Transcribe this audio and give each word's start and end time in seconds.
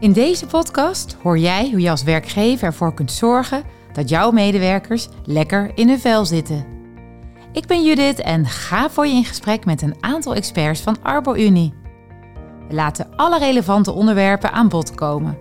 In 0.00 0.12
deze 0.12 0.46
podcast 0.46 1.16
hoor 1.22 1.38
jij 1.38 1.70
hoe 1.70 1.80
je 1.80 1.90
als 1.90 2.02
werkgever 2.02 2.66
ervoor 2.66 2.94
kunt 2.94 3.12
zorgen 3.12 3.62
dat 3.92 4.08
jouw 4.08 4.30
medewerkers 4.30 5.08
lekker 5.24 5.70
in 5.74 5.88
hun 5.88 6.00
vel 6.00 6.24
zitten. 6.24 6.66
Ik 7.52 7.66
ben 7.66 7.84
Judith 7.84 8.20
en 8.20 8.46
ga 8.46 8.90
voor 8.90 9.06
je 9.06 9.14
in 9.14 9.24
gesprek 9.24 9.64
met 9.64 9.82
een 9.82 9.96
aantal 10.00 10.34
experts 10.34 10.80
van 10.80 10.96
ArboUnie. 11.02 11.74
We 12.68 12.74
laten 12.74 13.16
alle 13.16 13.38
relevante 13.38 13.92
onderwerpen 13.92 14.52
aan 14.52 14.68
bod 14.68 14.94
komen. 14.94 15.38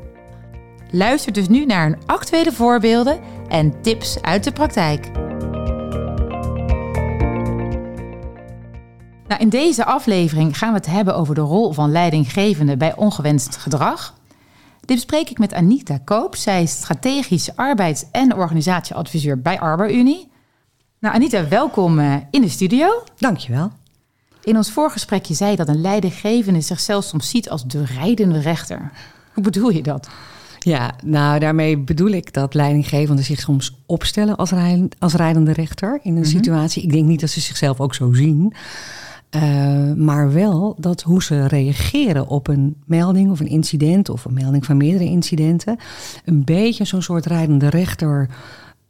Luister 0.91 1.33
dus 1.33 1.47
nu 1.47 1.65
naar 1.65 1.85
een 1.85 2.05
actuele 2.05 2.51
voorbeelden 2.51 3.19
en 3.47 3.81
tips 3.81 4.21
uit 4.21 4.43
de 4.43 4.51
praktijk. 4.51 5.11
Nou, 9.27 9.41
in 9.41 9.49
deze 9.49 9.85
aflevering 9.85 10.57
gaan 10.57 10.71
we 10.71 10.77
het 10.77 10.85
hebben 10.85 11.15
over 11.15 11.35
de 11.35 11.41
rol 11.41 11.71
van 11.71 11.91
leidinggevende 11.91 12.77
bij 12.77 12.95
ongewenst 12.95 13.57
gedrag. 13.57 14.16
Dit 14.87 14.95
bespreek 14.95 15.29
ik 15.29 15.39
met 15.39 15.53
Anita 15.53 15.99
Koop. 16.05 16.35
Zij 16.35 16.61
is 16.63 16.71
strategisch 16.71 17.55
arbeids- 17.55 18.05
en 18.11 18.35
organisatieadviseur 18.35 19.41
bij 19.41 19.59
ArboUnie. 19.59 20.27
Nou, 20.99 21.15
Anita, 21.15 21.47
welkom 21.47 21.99
eh, 21.99 22.15
in 22.31 22.41
de 22.41 22.49
studio. 22.49 23.03
Dankjewel. 23.17 23.71
In 24.43 24.55
ons 24.57 24.71
voorgesprekje 24.71 25.33
zei 25.33 25.51
je 25.51 25.57
dat 25.57 25.67
een 25.67 25.81
leidinggevende 25.81 26.61
zichzelf 26.61 27.03
soms 27.03 27.29
ziet 27.29 27.49
als 27.49 27.65
de 27.65 27.85
rijdende 27.85 28.39
rechter. 28.39 28.91
Hoe 29.33 29.43
bedoel 29.43 29.69
je 29.69 29.81
dat? 29.81 30.09
Ja, 30.59 30.95
nou 31.05 31.39
daarmee 31.39 31.77
bedoel 31.77 32.09
ik 32.09 32.33
dat 32.33 32.53
leidinggevenden 32.53 33.25
zich 33.25 33.39
soms 33.39 33.75
opstellen 33.85 34.35
als, 34.35 34.51
rij, 34.51 34.87
als 34.99 35.13
rijdende 35.13 35.51
rechter 35.53 35.99
in 36.03 36.11
een 36.15 36.19
Mhm. 36.21 36.29
situatie. 36.29 36.83
Ik 36.83 36.91
denk 36.91 37.05
niet 37.05 37.19
dat 37.19 37.29
ze 37.29 37.39
zichzelf 37.41 37.79
ook 37.79 37.95
zo 37.95 38.13
zien. 38.13 38.53
Uh, 39.35 39.93
maar 39.93 40.33
wel 40.33 40.75
dat 40.79 41.01
hoe 41.01 41.23
ze 41.23 41.47
reageren 41.47 42.27
op 42.27 42.47
een 42.47 42.75
melding 42.85 43.31
of 43.31 43.39
een 43.39 43.47
incident 43.47 44.09
of 44.09 44.25
een 44.25 44.33
melding 44.33 44.65
van 44.65 44.77
meerdere 44.77 45.09
incidenten, 45.09 45.77
een 46.25 46.43
beetje 46.43 46.85
zo'n 46.85 47.01
soort 47.01 47.25
rijdende 47.25 47.69
rechter 47.69 48.29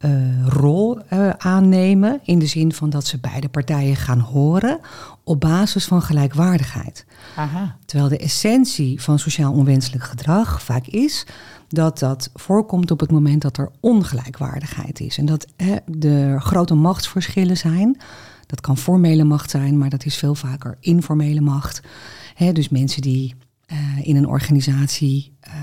uh, 0.00 0.46
rol 0.46 0.98
uh, 1.12 1.28
aannemen. 1.38 2.20
In 2.24 2.38
de 2.38 2.46
zin 2.46 2.72
van 2.72 2.90
dat 2.90 3.06
ze 3.06 3.18
beide 3.18 3.48
partijen 3.48 3.96
gaan 3.96 4.18
horen 4.18 4.78
op 5.24 5.40
basis 5.40 5.84
van 5.84 6.02
gelijkwaardigheid. 6.02 7.06
Aha. 7.36 7.76
Terwijl 7.84 8.08
de 8.08 8.18
essentie 8.18 9.02
van 9.02 9.18
sociaal 9.18 9.52
onwenselijk 9.52 10.04
gedrag 10.04 10.62
vaak 10.62 10.86
is 10.86 11.26
dat 11.68 11.98
dat 11.98 12.30
voorkomt 12.34 12.90
op 12.90 13.00
het 13.00 13.10
moment 13.10 13.42
dat 13.42 13.56
er 13.56 13.70
ongelijkwaardigheid 13.80 15.00
is. 15.00 15.18
En 15.18 15.26
dat 15.26 15.46
hè, 15.56 15.76
er 16.08 16.40
grote 16.40 16.74
machtsverschillen 16.74 17.56
zijn. 17.56 17.96
Dat 18.48 18.60
kan 18.60 18.76
formele 18.76 19.24
macht 19.24 19.50
zijn, 19.50 19.78
maar 19.78 19.90
dat 19.90 20.04
is 20.04 20.16
veel 20.16 20.34
vaker 20.34 20.76
informele 20.80 21.40
macht. 21.40 21.80
Dus 22.52 22.68
mensen 22.68 23.02
die 23.02 23.34
uh, 23.72 24.06
in 24.06 24.16
een 24.16 24.26
organisatie 24.26 25.32
uh, 25.48 25.54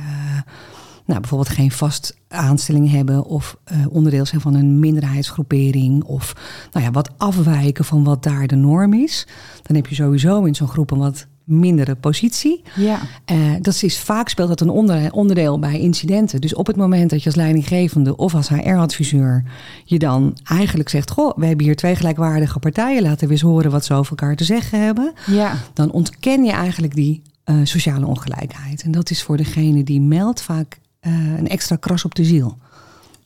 nou, 1.06 1.20
bijvoorbeeld 1.20 1.50
geen 1.50 1.72
vast 1.72 2.18
aanstelling 2.28 2.92
hebben 2.92 3.26
of 3.26 3.58
uh, 3.72 3.86
onderdeel 3.90 4.26
zijn 4.26 4.42
van 4.42 4.54
een 4.54 4.80
minderheidsgroepering 4.80 6.04
of 6.04 6.36
nou 6.72 6.86
ja, 6.86 6.92
wat 6.92 7.18
afwijken 7.18 7.86
van 7.86 8.04
wat 8.04 8.24
daar 8.24 8.48
de 8.48 8.56
norm 8.56 8.94
is. 8.94 9.28
Dan 9.62 9.76
heb 9.76 9.88
je 9.88 9.96
sowieso 9.96 10.44
in 10.44 10.56
zo'n 10.56 10.68
groep 10.68 10.92
een 10.92 10.98
wat 10.98 11.28
mindere 11.46 11.96
positie. 11.96 12.62
Ja. 12.76 13.00
Uh, 13.32 13.38
dat 13.62 13.84
is 13.84 14.00
vaak 14.00 14.30
speelt 14.30 14.48
dat 14.48 14.62
een 14.62 14.70
onder, 14.70 15.12
onderdeel 15.12 15.60
bij 15.60 15.80
incidenten. 15.80 16.42
Dus 16.42 16.54
op 16.54 16.68
het 16.68 16.76
moment 16.76 17.10
dat 17.10 17.20
je 17.20 17.26
als 17.26 17.36
leidinggevende 17.36 18.16
of 18.16 18.36
als 18.36 18.50
HR-adviseur 18.50 19.44
je 19.84 20.00
dan 20.00 20.38
eigenlijk 20.44 20.90
zegt: 20.90 21.12
Goh, 21.12 21.38
we 21.38 21.46
hebben 21.46 21.66
hier 21.66 21.76
twee 21.76 21.96
gelijkwaardige 21.96 22.60
partijen, 22.60 23.02
laten 23.02 23.28
we 23.28 23.34
eens 23.34 23.42
horen 23.42 23.72
wat 23.72 23.86
ze 23.86 23.94
over 23.94 24.10
elkaar 24.10 24.36
te 24.36 24.44
zeggen 24.44 24.84
hebben. 24.84 25.14
Ja. 25.26 25.58
Dan 25.74 25.92
ontken 25.92 26.44
je 26.44 26.52
eigenlijk 26.52 26.96
die 26.96 27.22
uh, 27.46 27.56
sociale 27.64 28.06
ongelijkheid. 28.06 28.84
En 28.84 28.92
dat 28.92 29.10
is 29.10 29.24
voor 29.24 29.38
degene 29.38 29.84
die 29.84 30.02
meldt 30.02 30.42
vaak 30.42 30.80
uh, 31.02 31.38
een 31.38 31.48
extra 31.48 31.76
kras 31.76 32.06
op 32.06 32.16
de 32.16 32.24
ziel. 32.24 32.58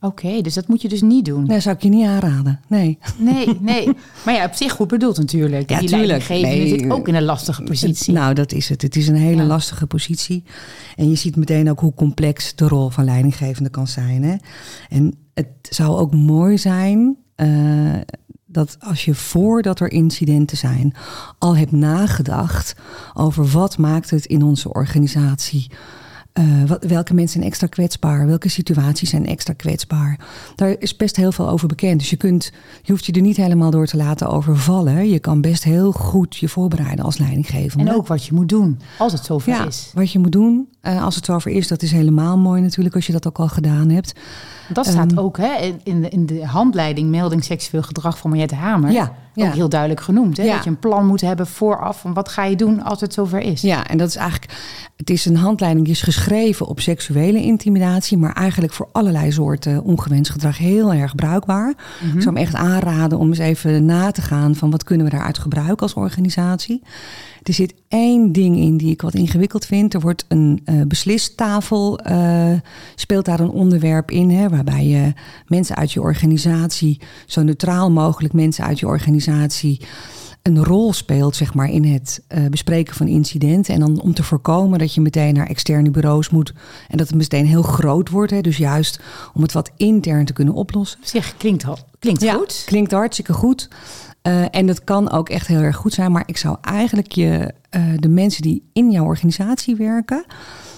Oké, 0.01 0.25
okay, 0.25 0.41
dus 0.41 0.53
dat 0.53 0.67
moet 0.67 0.81
je 0.81 0.89
dus 0.89 1.01
niet 1.01 1.25
doen. 1.25 1.45
Nee, 1.45 1.59
zou 1.59 1.75
ik 1.75 1.81
je 1.81 1.89
niet 1.89 2.05
aanraden. 2.05 2.59
Nee. 2.67 2.97
Nee, 3.17 3.57
nee. 3.59 3.89
Maar 4.25 4.33
ja, 4.33 4.45
op 4.45 4.53
zich 4.53 4.71
goed 4.71 4.87
bedoeld 4.87 5.17
natuurlijk. 5.17 5.69
Ja, 5.69 5.79
Die 5.79 5.89
tuurlijk. 5.89 6.29
Nee. 6.29 6.67
zit 6.67 6.89
ook 6.91 7.07
in 7.07 7.13
een 7.15 7.21
Eh, 7.21 7.25
lastige 7.27 7.63
positie. 7.63 8.13
Nou, 8.13 8.33
dat 8.33 8.51
is 8.51 8.69
het. 8.69 8.81
Het 8.81 8.95
is 8.95 9.07
een 9.07 9.15
hele 9.15 9.41
ja. 9.41 9.47
lastige 9.47 9.87
positie. 9.87 10.43
En 10.95 11.09
je 11.09 11.15
ziet 11.15 11.35
meteen 11.35 11.69
ook 11.69 11.79
hoe 11.79 11.93
complex 11.93 12.55
de 12.55 12.67
rol 12.67 12.89
van 12.89 13.03
leidinggevende 13.03 13.69
kan 13.69 13.87
zijn. 13.87 14.23
Hè? 14.23 14.35
En 14.89 15.13
het 15.33 15.47
zou 15.61 15.97
ook 15.97 16.13
mooi 16.13 16.57
zijn 16.57 17.17
uh, 17.35 17.95
dat 18.45 18.77
als 18.79 19.05
je 19.05 19.15
voordat 19.15 19.79
er 19.79 19.91
incidenten 19.91 20.57
zijn 20.57 20.93
al 21.37 21.57
hebt 21.57 21.71
nagedacht 21.71 22.75
over 23.13 23.47
wat 23.47 23.77
maakt 23.77 24.09
het 24.09 24.25
in 24.25 24.43
onze 24.43 24.73
organisatie 24.73 25.71
uh, 26.33 26.63
wat, 26.67 26.83
welke 26.83 27.13
mensen 27.13 27.33
zijn 27.33 27.51
extra 27.51 27.67
kwetsbaar? 27.67 28.27
Welke 28.27 28.49
situaties 28.49 29.09
zijn 29.09 29.25
extra 29.25 29.53
kwetsbaar? 29.53 30.19
Daar 30.55 30.75
is 30.79 30.95
best 30.95 31.15
heel 31.15 31.31
veel 31.31 31.49
over 31.49 31.67
bekend. 31.67 31.99
Dus 31.99 32.09
je, 32.09 32.15
kunt, 32.15 32.51
je 32.81 32.91
hoeft 32.91 33.05
je 33.05 33.11
er 33.11 33.21
niet 33.21 33.37
helemaal 33.37 33.71
door 33.71 33.85
te 33.85 33.97
laten 33.97 34.27
overvallen. 34.27 35.09
Je 35.09 35.19
kan 35.19 35.41
best 35.41 35.63
heel 35.63 35.91
goed 35.91 36.37
je 36.37 36.49
voorbereiden 36.49 37.05
als 37.05 37.17
leidinggevende. 37.17 37.89
En 37.89 37.95
ook 37.95 38.07
wat 38.07 38.25
je 38.25 38.33
moet 38.33 38.49
doen 38.49 38.79
als 38.97 39.13
het 39.13 39.25
zover 39.25 39.53
ja, 39.53 39.65
is. 39.67 39.91
Wat 39.93 40.11
je 40.11 40.19
moet 40.19 40.31
doen 40.31 40.67
uh, 40.81 41.03
als 41.03 41.15
het 41.15 41.25
zover 41.25 41.51
is, 41.51 41.67
dat 41.67 41.81
is 41.81 41.91
helemaal 41.91 42.37
mooi 42.37 42.61
natuurlijk 42.61 42.95
als 42.95 43.05
je 43.05 43.11
dat 43.11 43.27
ook 43.27 43.39
al 43.39 43.47
gedaan 43.47 43.89
hebt. 43.89 44.13
Dat 44.73 44.85
staat 44.85 45.11
um, 45.11 45.19
ook 45.19 45.37
hè, 45.37 45.73
in, 45.83 46.01
de, 46.01 46.09
in 46.09 46.25
de 46.25 46.45
handleiding 46.45 47.09
melding 47.09 47.43
seksueel 47.43 47.83
gedrag 47.83 48.17
van 48.17 48.29
Mariette 48.29 48.55
Hamer. 48.55 48.91
Ja, 48.91 49.03
ook 49.03 49.45
ja. 49.45 49.51
heel 49.51 49.69
duidelijk 49.69 50.01
genoemd. 50.01 50.37
Hè? 50.37 50.43
Ja. 50.43 50.53
Dat 50.53 50.63
je 50.63 50.69
een 50.69 50.79
plan 50.79 51.05
moet 51.05 51.21
hebben 51.21 51.47
vooraf 51.47 51.99
van 51.99 52.13
wat 52.13 52.29
ga 52.29 52.43
je 52.43 52.55
doen 52.55 52.83
als 52.83 53.01
het 53.01 53.13
zover 53.13 53.39
is. 53.39 53.61
Ja, 53.61 53.87
en 53.87 53.97
dat 53.97 54.07
is 54.07 54.15
eigenlijk, 54.15 54.51
het 54.95 55.09
is 55.09 55.25
een 55.25 55.35
handleiding 55.35 55.85
die 55.85 55.93
is 55.93 56.01
geschreven 56.01 56.65
op 56.65 56.79
seksuele 56.79 57.41
intimidatie, 57.41 58.17
maar 58.17 58.33
eigenlijk 58.33 58.73
voor 58.73 58.89
allerlei 58.91 59.31
soorten 59.31 59.83
ongewenst 59.83 60.31
gedrag 60.31 60.57
heel 60.57 60.93
erg 60.93 61.15
bruikbaar. 61.15 61.73
Mhm. 62.03 62.15
Ik 62.15 62.21
zou 62.21 62.35
hem 62.35 62.43
echt 62.43 62.55
aanraden 62.55 63.17
om 63.17 63.27
eens 63.27 63.37
even 63.37 63.85
na 63.85 64.11
te 64.11 64.21
gaan 64.21 64.55
van 64.55 64.71
wat 64.71 64.83
kunnen 64.83 65.05
we 65.05 65.11
daaruit 65.11 65.37
gebruiken 65.37 65.79
als 65.79 65.93
organisatie. 65.93 66.81
Er 67.43 67.53
zit 67.53 67.73
één 67.87 68.31
ding 68.31 68.57
in 68.57 68.77
die 68.77 68.91
ik 68.91 69.01
wat 69.01 69.13
ingewikkeld 69.13 69.65
vind. 69.65 69.93
Er 69.93 69.99
wordt 69.99 70.25
een 70.27 70.61
uh, 70.65 70.81
beslistafel, 70.87 71.99
uh, 72.07 72.53
speelt 72.95 73.25
daar 73.25 73.39
een 73.39 73.49
onderwerp 73.49 74.11
in, 74.11 74.29
hè, 74.29 74.49
waarbij 74.49 74.85
je 74.85 75.13
mensen 75.47 75.75
uit 75.75 75.91
je 75.91 76.01
organisatie, 76.01 77.01
zo 77.25 77.41
neutraal 77.41 77.91
mogelijk 77.91 78.33
mensen 78.33 78.63
uit 78.63 78.79
je 78.79 78.87
organisatie, 78.87 79.81
een 80.41 80.63
rol 80.63 80.93
speelt 80.93 81.35
zeg 81.35 81.53
maar, 81.53 81.69
in 81.69 81.85
het 81.85 82.21
uh, 82.29 82.45
bespreken 82.45 82.95
van 82.95 83.07
incidenten. 83.07 83.73
En 83.73 83.79
dan 83.79 84.01
om 84.01 84.13
te 84.13 84.23
voorkomen 84.23 84.79
dat 84.79 84.93
je 84.93 85.01
meteen 85.01 85.33
naar 85.33 85.47
externe 85.47 85.91
bureaus 85.91 86.29
moet 86.29 86.53
en 86.87 86.97
dat 86.97 87.07
het 87.07 87.17
meteen 87.17 87.45
heel 87.45 87.61
groot 87.61 88.09
wordt. 88.09 88.31
Hè, 88.31 88.41
dus 88.41 88.57
juist 88.57 88.99
om 89.33 89.41
het 89.41 89.51
wat 89.51 89.71
intern 89.77 90.25
te 90.25 90.33
kunnen 90.33 90.53
oplossen. 90.53 90.99
Zeg, 91.03 91.37
klinkt, 91.37 91.65
klinkt 91.99 92.21
ja, 92.21 92.33
goed. 92.33 92.63
Klinkt 92.65 92.91
hartstikke 92.91 93.33
goed. 93.33 93.69
Uh, 94.27 94.45
en 94.51 94.65
dat 94.65 94.83
kan 94.83 95.11
ook 95.11 95.29
echt 95.29 95.47
heel 95.47 95.61
erg 95.61 95.75
goed 95.75 95.93
zijn. 95.93 96.11
Maar 96.11 96.23
ik 96.25 96.37
zou 96.37 96.57
eigenlijk 96.61 97.11
je, 97.11 97.53
uh, 97.75 97.83
de 97.95 98.09
mensen 98.09 98.41
die 98.41 98.69
in 98.73 98.91
jouw 98.91 99.05
organisatie 99.05 99.75
werken, 99.75 100.25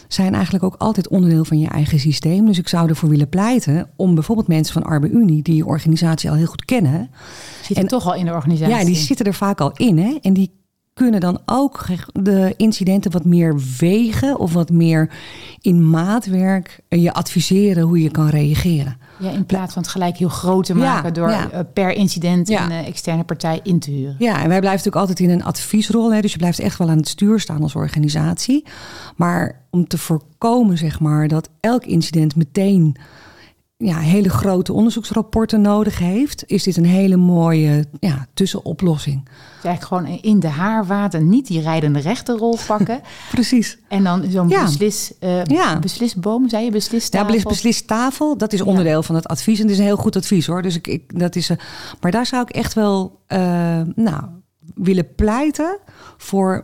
zijn 0.07 0.34
eigenlijk 0.34 0.63
ook 0.63 0.75
altijd 0.78 1.07
onderdeel 1.07 1.46
van 1.46 1.59
je 1.59 1.68
eigen 1.68 2.00
systeem. 2.00 2.46
Dus 2.46 2.57
ik 2.57 2.68
zou 2.68 2.90
ervoor 2.90 3.09
willen 3.09 3.30
pleiten 3.30 3.90
om 3.96 4.13
bijvoorbeeld 4.13 4.47
mensen 4.47 4.74
van 4.74 4.84
ArbeUnie, 4.84 5.41
die 5.41 5.56
je 5.56 5.66
organisatie 5.66 6.30
al 6.30 6.35
heel 6.35 6.46
goed 6.46 6.66
kennen. 6.66 7.09
Zitten 7.62 7.88
toch 7.88 8.06
al 8.06 8.16
in 8.16 8.25
de 8.25 8.31
organisatie? 8.31 8.75
Ja, 8.75 8.85
die 8.85 8.96
zitten 8.96 9.25
er 9.25 9.34
vaak 9.34 9.62
al 9.62 9.72
in. 9.75 9.97
Hè? 9.97 10.18
En 10.22 10.34
die 10.34 10.51
kunnen 11.01 11.19
dan 11.19 11.39
ook 11.45 11.85
de 12.13 12.53
incidenten 12.57 13.12
wat 13.12 13.25
meer 13.25 13.62
wegen 13.79 14.39
of 14.39 14.53
wat 14.53 14.69
meer 14.69 15.09
in 15.62 15.89
maatwerk 15.89 16.79
je 16.89 17.13
adviseren 17.13 17.84
hoe 17.84 18.01
je 18.01 18.12
kan 18.12 18.28
reageren. 18.28 18.97
Ja, 19.19 19.29
in 19.29 19.45
plaats 19.45 19.73
van 19.73 19.81
het 19.81 19.91
gelijk 19.91 20.17
heel 20.17 20.29
groot 20.29 20.66
te 20.66 20.75
maken 20.75 21.03
Ja, 21.03 21.12
door 21.12 21.29
ja. 21.29 21.51
uh, 21.53 21.59
per 21.73 21.91
incident 21.91 22.47
Ja. 22.47 22.66
een 22.66 22.85
externe 22.85 23.23
partij 23.23 23.59
in 23.63 23.79
te 23.79 23.91
huren. 23.91 24.16
Ja, 24.19 24.31
en 24.34 24.38
wij 24.50 24.59
blijven 24.59 24.69
natuurlijk 24.69 24.95
altijd 24.95 25.19
in 25.19 25.29
een 25.29 25.44
adviesrol. 25.44 26.13
Hè, 26.13 26.22
dus 26.22 26.31
je 26.31 26.38
blijft 26.38 26.59
echt 26.59 26.78
wel 26.78 26.89
aan 26.89 26.97
het 26.97 27.07
stuur 27.07 27.39
staan 27.39 27.62
als 27.62 27.75
organisatie. 27.75 28.66
Maar 29.15 29.62
om 29.69 29.88
te 29.88 29.98
voorkomen, 29.98 30.77
zeg 30.77 31.00
maar, 31.00 31.27
dat 31.27 31.50
elk 31.59 31.86
incident 31.86 32.36
meteen 32.36 32.95
ja, 33.81 33.98
hele 33.98 34.30
grote 34.30 34.74
onderzoeksrapporten 34.74 35.62
nodig 35.62 36.00
heeft, 36.00 36.44
is 36.48 36.63
dit 36.63 36.78
een 36.78 36.86
hele 36.86 37.18
mooie 37.18 37.86
ja, 38.00 38.28
tussenoplossing. 38.33 39.24
Dus 39.24 39.63
eigenlijk 39.63 39.83
gewoon 40.06 40.19
in 40.22 40.39
de 40.39 40.48
haarwater 40.48 41.22
niet 41.22 41.48
die 41.48 41.62
rijdende 41.62 42.00
rechterrol 42.00 42.57
pakken. 42.68 43.01
Precies. 43.31 43.78
en 43.88 44.04
dan 44.04 44.24
zo'n 44.30 44.50
Ja. 44.50 44.63
beslis, 44.63 45.13
uh, 45.19 45.44
Ja. 45.44 45.80
beslisboom, 45.80 46.50
zei 46.50 46.66
je, 46.66 46.72
beslistafel. 46.72 47.33
Ja, 47.33 47.42
beslistafel, 47.44 48.38
dat 48.38 48.54
is 48.54 48.62
onderdeel 48.62 49.04
van 49.04 49.16
het 49.16 49.28
advies. 49.28 49.57
En 49.57 49.63
het 49.63 49.72
is 49.72 49.78
een 49.78 49.86
heel 49.86 49.98
goed 49.98 50.16
advies 50.16 50.45
hoor. 50.45 50.62
Dus 50.62 50.75
ik, 50.75 50.88
ik, 50.88 51.19
dat 51.19 51.36
is, 51.36 51.50
uh, 51.50 51.57
maar 52.01 52.12
daar 52.12 52.25
zou 52.25 52.42
ik 52.42 52.50
echt 52.50 52.74
wel 52.74 53.19
uh, 53.27 53.38
nou, 53.95 54.24
willen 54.75 55.16
pleiten 55.16 55.77
voor, 56.18 56.63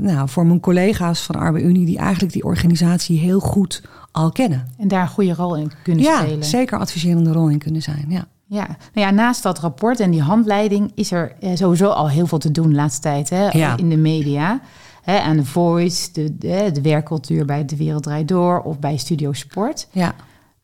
nou, 0.00 0.28
voor 0.28 0.46
mijn 0.46 0.60
collega's 0.60 1.20
van 1.20 1.34
ArbeUnie... 1.34 1.86
die 1.86 1.98
eigenlijk 1.98 2.32
die 2.32 2.44
organisatie 2.44 3.18
heel 3.18 3.40
goed 3.40 3.82
al 4.14 4.30
kennen. 4.32 4.66
En 4.78 4.88
daar 4.88 5.02
een 5.02 5.08
goede 5.08 5.34
rol 5.34 5.56
in 5.56 5.72
kunnen 5.82 6.04
Ja, 6.04 6.20
spelen. 6.22 6.44
zeker 6.44 6.78
adviserende 6.78 7.32
rol 7.32 7.48
in 7.48 7.58
kunnen 7.58 7.82
zijn, 7.82 8.04
ja. 8.08 8.24
Ja, 8.46 8.66
nou 8.66 9.06
ja, 9.06 9.10
naast 9.10 9.42
dat 9.42 9.58
rapport 9.58 10.00
en 10.00 10.10
die 10.10 10.22
handleiding 10.22 10.92
is 10.94 11.10
er 11.12 11.32
eh, 11.40 11.50
sowieso 11.54 11.88
al 11.88 12.08
heel 12.08 12.26
veel 12.26 12.38
te 12.38 12.50
doen 12.50 12.68
de 12.68 12.74
laatste 12.74 13.00
tijd 13.00 13.30
hè, 13.30 13.48
Ja. 13.48 13.76
in 13.76 13.88
de 13.88 13.96
media. 13.96 14.60
hè, 15.02 15.18
aan 15.20 15.36
de 15.36 15.44
Voice, 15.44 16.12
de, 16.12 16.36
de, 16.38 16.70
de 16.72 16.80
werkcultuur 16.82 17.44
bij 17.44 17.64
De 17.64 17.76
Wereld 17.76 18.02
Draait 18.02 18.28
Door 18.28 18.60
of 18.62 18.78
bij 18.78 18.96
Studio 18.96 19.32
Sport. 19.32 19.88
Ja. 19.90 20.14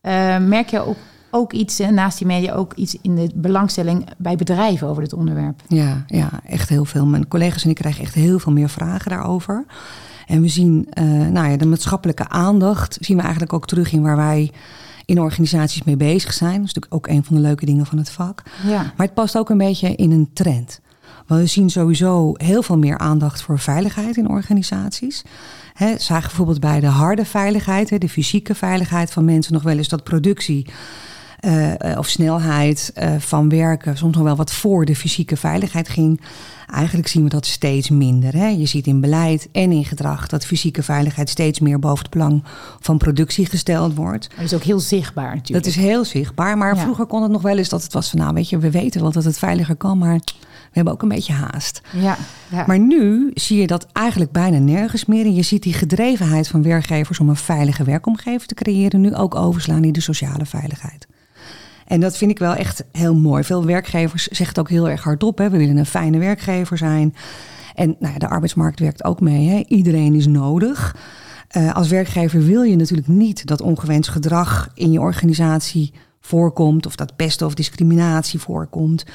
Uh, 0.01 0.47
merk 0.47 0.69
je 0.69 0.79
ook, 0.85 0.95
ook 1.31 1.53
iets, 1.53 1.77
hè, 1.77 1.91
naast 1.91 2.17
die 2.17 2.27
media, 2.27 2.53
ook 2.53 2.73
iets 2.73 2.97
in 3.01 3.15
de 3.15 3.29
belangstelling 3.35 4.05
bij 4.17 4.35
bedrijven 4.35 4.87
over 4.87 5.03
dit 5.03 5.13
onderwerp? 5.13 5.61
Ja, 5.67 6.03
ja, 6.07 6.29
echt 6.45 6.69
heel 6.69 6.85
veel. 6.85 7.05
Mijn 7.05 7.27
collega's 7.27 7.63
en 7.63 7.69
ik 7.69 7.75
krijgen 7.75 8.03
echt 8.03 8.13
heel 8.13 8.39
veel 8.39 8.51
meer 8.51 8.69
vragen 8.69 9.11
daarover. 9.11 9.65
En 10.27 10.41
we 10.41 10.47
zien 10.47 10.87
uh, 10.93 11.27
nou 11.27 11.49
ja, 11.49 11.57
de 11.57 11.65
maatschappelijke 11.65 12.29
aandacht 12.29 12.97
zien 12.99 13.17
we 13.17 13.23
eigenlijk 13.23 13.53
ook 13.53 13.67
terug 13.67 13.91
in 13.91 14.01
waar 14.01 14.15
wij 14.15 14.51
in 15.05 15.21
organisaties 15.21 15.83
mee 15.83 15.97
bezig 15.97 16.33
zijn. 16.33 16.57
Dat 16.59 16.67
is 16.67 16.73
natuurlijk 16.73 16.93
ook 16.93 17.07
een 17.07 17.23
van 17.23 17.35
de 17.35 17.41
leuke 17.41 17.65
dingen 17.65 17.85
van 17.85 17.97
het 17.97 18.09
vak. 18.09 18.43
Ja. 18.65 18.81
Maar 18.81 19.05
het 19.05 19.13
past 19.13 19.37
ook 19.37 19.49
een 19.49 19.57
beetje 19.57 19.95
in 19.95 20.11
een 20.11 20.29
trend. 20.33 20.79
Want 21.27 21.41
we 21.41 21.47
zien 21.47 21.69
sowieso 21.69 22.33
heel 22.33 22.63
veel 22.63 22.77
meer 22.77 22.97
aandacht 22.97 23.41
voor 23.41 23.59
veiligheid 23.59 24.17
in 24.17 24.29
organisaties. 24.29 25.23
He, 25.73 25.97
zagen 25.97 26.27
bijvoorbeeld 26.27 26.59
bij 26.59 26.79
de 26.79 26.87
harde 26.87 27.25
veiligheid, 27.25 28.01
de 28.01 28.09
fysieke 28.09 28.55
veiligheid 28.55 29.11
van 29.11 29.25
mensen, 29.25 29.53
nog 29.53 29.63
wel 29.63 29.77
eens 29.77 29.87
dat 29.87 30.03
productie 30.03 30.67
uh, 31.41 31.97
of 31.97 32.07
snelheid 32.07 32.91
uh, 32.95 33.13
van 33.17 33.49
werken 33.49 33.97
soms 33.97 34.15
nog 34.15 34.23
wel 34.23 34.35
wat 34.35 34.53
voor 34.53 34.85
de 34.85 34.95
fysieke 34.95 35.37
veiligheid 35.37 35.89
ging. 35.89 36.21
Eigenlijk 36.67 37.07
zien 37.07 37.23
we 37.23 37.29
dat 37.29 37.45
steeds 37.45 37.89
minder. 37.89 38.33
Hè? 38.33 38.47
Je 38.47 38.65
ziet 38.65 38.87
in 38.87 39.01
beleid 39.01 39.47
en 39.51 39.71
in 39.71 39.85
gedrag 39.85 40.27
dat 40.27 40.45
fysieke 40.45 40.83
veiligheid 40.83 41.29
steeds 41.29 41.59
meer 41.59 41.79
boven 41.79 42.03
het 42.03 42.09
belang 42.09 42.43
van 42.79 42.97
productie 42.97 43.45
gesteld 43.45 43.95
wordt. 43.95 44.29
Dat 44.35 44.45
is 44.45 44.53
ook 44.53 44.63
heel 44.63 44.79
zichtbaar 44.79 45.35
natuurlijk. 45.35 45.65
Dat 45.65 45.75
is 45.75 45.81
heel 45.81 46.05
zichtbaar, 46.05 46.57
maar 46.57 46.75
ja. 46.75 46.81
vroeger 46.81 47.05
kon 47.05 47.21
het 47.21 47.31
nog 47.31 47.41
wel 47.41 47.57
eens 47.57 47.69
dat 47.69 47.83
het 47.83 47.93
was 47.93 48.09
van 48.09 48.19
nou 48.19 48.33
weet 48.33 48.49
je, 48.49 48.57
we 48.57 48.71
weten 48.71 49.01
wel 49.01 49.11
dat 49.11 49.23
het 49.23 49.39
veiliger 49.39 49.75
kan, 49.75 49.97
maar 49.97 50.19
we 50.71 50.77
hebben 50.77 50.93
ook 50.93 51.01
een 51.01 51.09
beetje 51.09 51.33
haast. 51.33 51.81
Ja, 51.91 52.17
ja. 52.51 52.63
Maar 52.67 52.79
nu 52.79 53.31
zie 53.33 53.59
je 53.59 53.67
dat 53.67 53.87
eigenlijk 53.93 54.31
bijna 54.31 54.57
nergens 54.57 55.05
meer. 55.05 55.25
En 55.25 55.35
je 55.35 55.41
ziet 55.41 55.63
die 55.63 55.73
gedrevenheid 55.73 56.47
van 56.47 56.63
werkgevers 56.63 57.19
om 57.19 57.29
een 57.29 57.35
veilige 57.35 57.83
werkomgeving 57.83 58.45
te 58.45 58.53
creëren 58.53 59.01
nu 59.01 59.15
ook 59.15 59.35
overslaan 59.35 59.83
in 59.83 59.91
de 59.91 60.01
sociale 60.01 60.45
veiligheid. 60.45 61.07
En 61.91 61.99
dat 61.99 62.17
vind 62.17 62.31
ik 62.31 62.39
wel 62.39 62.53
echt 62.53 62.83
heel 62.91 63.15
mooi. 63.15 63.43
Veel 63.43 63.65
werkgevers 63.65 64.23
zeggen 64.23 64.47
het 64.47 64.59
ook 64.59 64.69
heel 64.69 64.89
erg 64.89 65.03
hardop. 65.03 65.37
Hè. 65.37 65.49
We 65.49 65.57
willen 65.57 65.77
een 65.77 65.85
fijne 65.85 66.17
werkgever 66.17 66.77
zijn. 66.77 67.15
En 67.75 67.95
nou 67.99 68.13
ja, 68.13 68.19
de 68.19 68.29
arbeidsmarkt 68.29 68.79
werkt 68.79 69.03
ook 69.03 69.21
mee. 69.21 69.49
Hè. 69.49 69.63
Iedereen 69.67 70.15
is 70.15 70.27
nodig. 70.27 70.95
Uh, 71.57 71.73
als 71.73 71.87
werkgever 71.87 72.43
wil 72.43 72.61
je 72.61 72.75
natuurlijk 72.75 73.07
niet 73.07 73.45
dat 73.45 73.61
ongewenst 73.61 74.09
gedrag 74.09 74.71
in 74.73 74.91
je 74.91 74.99
organisatie 74.99 75.93
voorkomt. 76.21 76.85
Of 76.85 76.95
dat 76.95 77.15
pesten 77.15 77.47
of 77.47 77.53
discriminatie 77.53 78.39
voorkomt. 78.39 79.05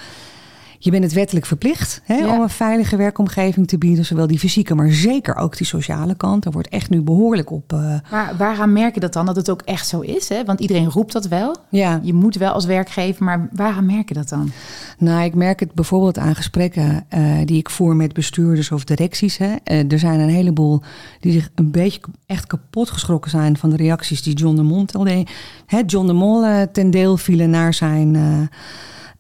Je 0.79 0.91
bent 0.91 1.05
het 1.05 1.13
wettelijk 1.13 1.47
verplicht 1.47 2.01
hè, 2.05 2.15
ja. 2.15 2.35
om 2.35 2.41
een 2.41 2.49
veilige 2.49 2.97
werkomgeving 2.97 3.69
te 3.69 3.79
bieden. 3.79 4.05
Zowel 4.05 4.27
die 4.27 4.39
fysieke, 4.39 4.75
maar 4.75 4.93
zeker 4.93 5.37
ook 5.37 5.57
die 5.57 5.67
sociale 5.67 6.15
kant. 6.15 6.45
Er 6.45 6.51
wordt 6.51 6.69
echt 6.69 6.91
nu 6.91 7.03
behoorlijk 7.03 7.51
op. 7.51 7.73
Uh... 7.73 7.95
Maar 8.11 8.35
waaraan 8.39 8.73
merk 8.73 8.95
je 8.95 9.01
dat 9.01 9.13
dan? 9.13 9.27
Dat 9.27 9.37
het 9.37 9.51
ook 9.51 9.63
echt 9.63 9.89
zo 9.89 10.01
is? 10.01 10.29
Hè? 10.29 10.45
Want 10.45 10.61
iedereen 10.61 10.91
roept 10.91 11.13
dat 11.13 11.27
wel. 11.27 11.57
Ja. 11.69 12.01
Je 12.03 12.15
moet 12.15 12.37
wel 12.37 12.53
als 12.53 12.65
werkgever, 12.65 13.25
maar 13.25 13.49
waaraan 13.53 13.87
merk 13.87 14.09
je 14.09 14.15
dat 14.15 14.29
dan? 14.29 14.51
Nou, 14.99 15.25
ik 15.25 15.35
merk 15.35 15.61
het 15.61 15.73
bijvoorbeeld 15.73 16.19
aan 16.19 16.35
gesprekken 16.35 17.07
uh, 17.15 17.37
die 17.45 17.59
ik 17.59 17.71
voer 17.71 17.97
met 17.97 18.13
bestuurders 18.13 18.73
of 18.73 18.85
directies. 18.85 19.37
Hè. 19.37 19.55
Uh, 19.65 19.93
er 19.93 19.99
zijn 19.99 20.21
een 20.21 20.29
heleboel 20.29 20.83
die 21.21 21.33
zich 21.33 21.51
een 21.55 21.71
beetje 21.71 22.01
echt 22.27 22.47
kapot 22.47 22.91
geschrokken 22.91 23.31
zijn 23.31 23.57
van 23.57 23.71
de 23.71 23.77
reacties 23.77 24.23
die 24.23 24.35
John 24.35 24.57
de 24.57 24.63
Mol 24.63 24.85
John 25.87 26.07
de 26.07 26.13
Mol 26.13 26.67
ten 26.73 26.91
deel 26.91 27.17
vielen 27.17 27.51
naar 27.51 27.75
zijn. 27.75 28.17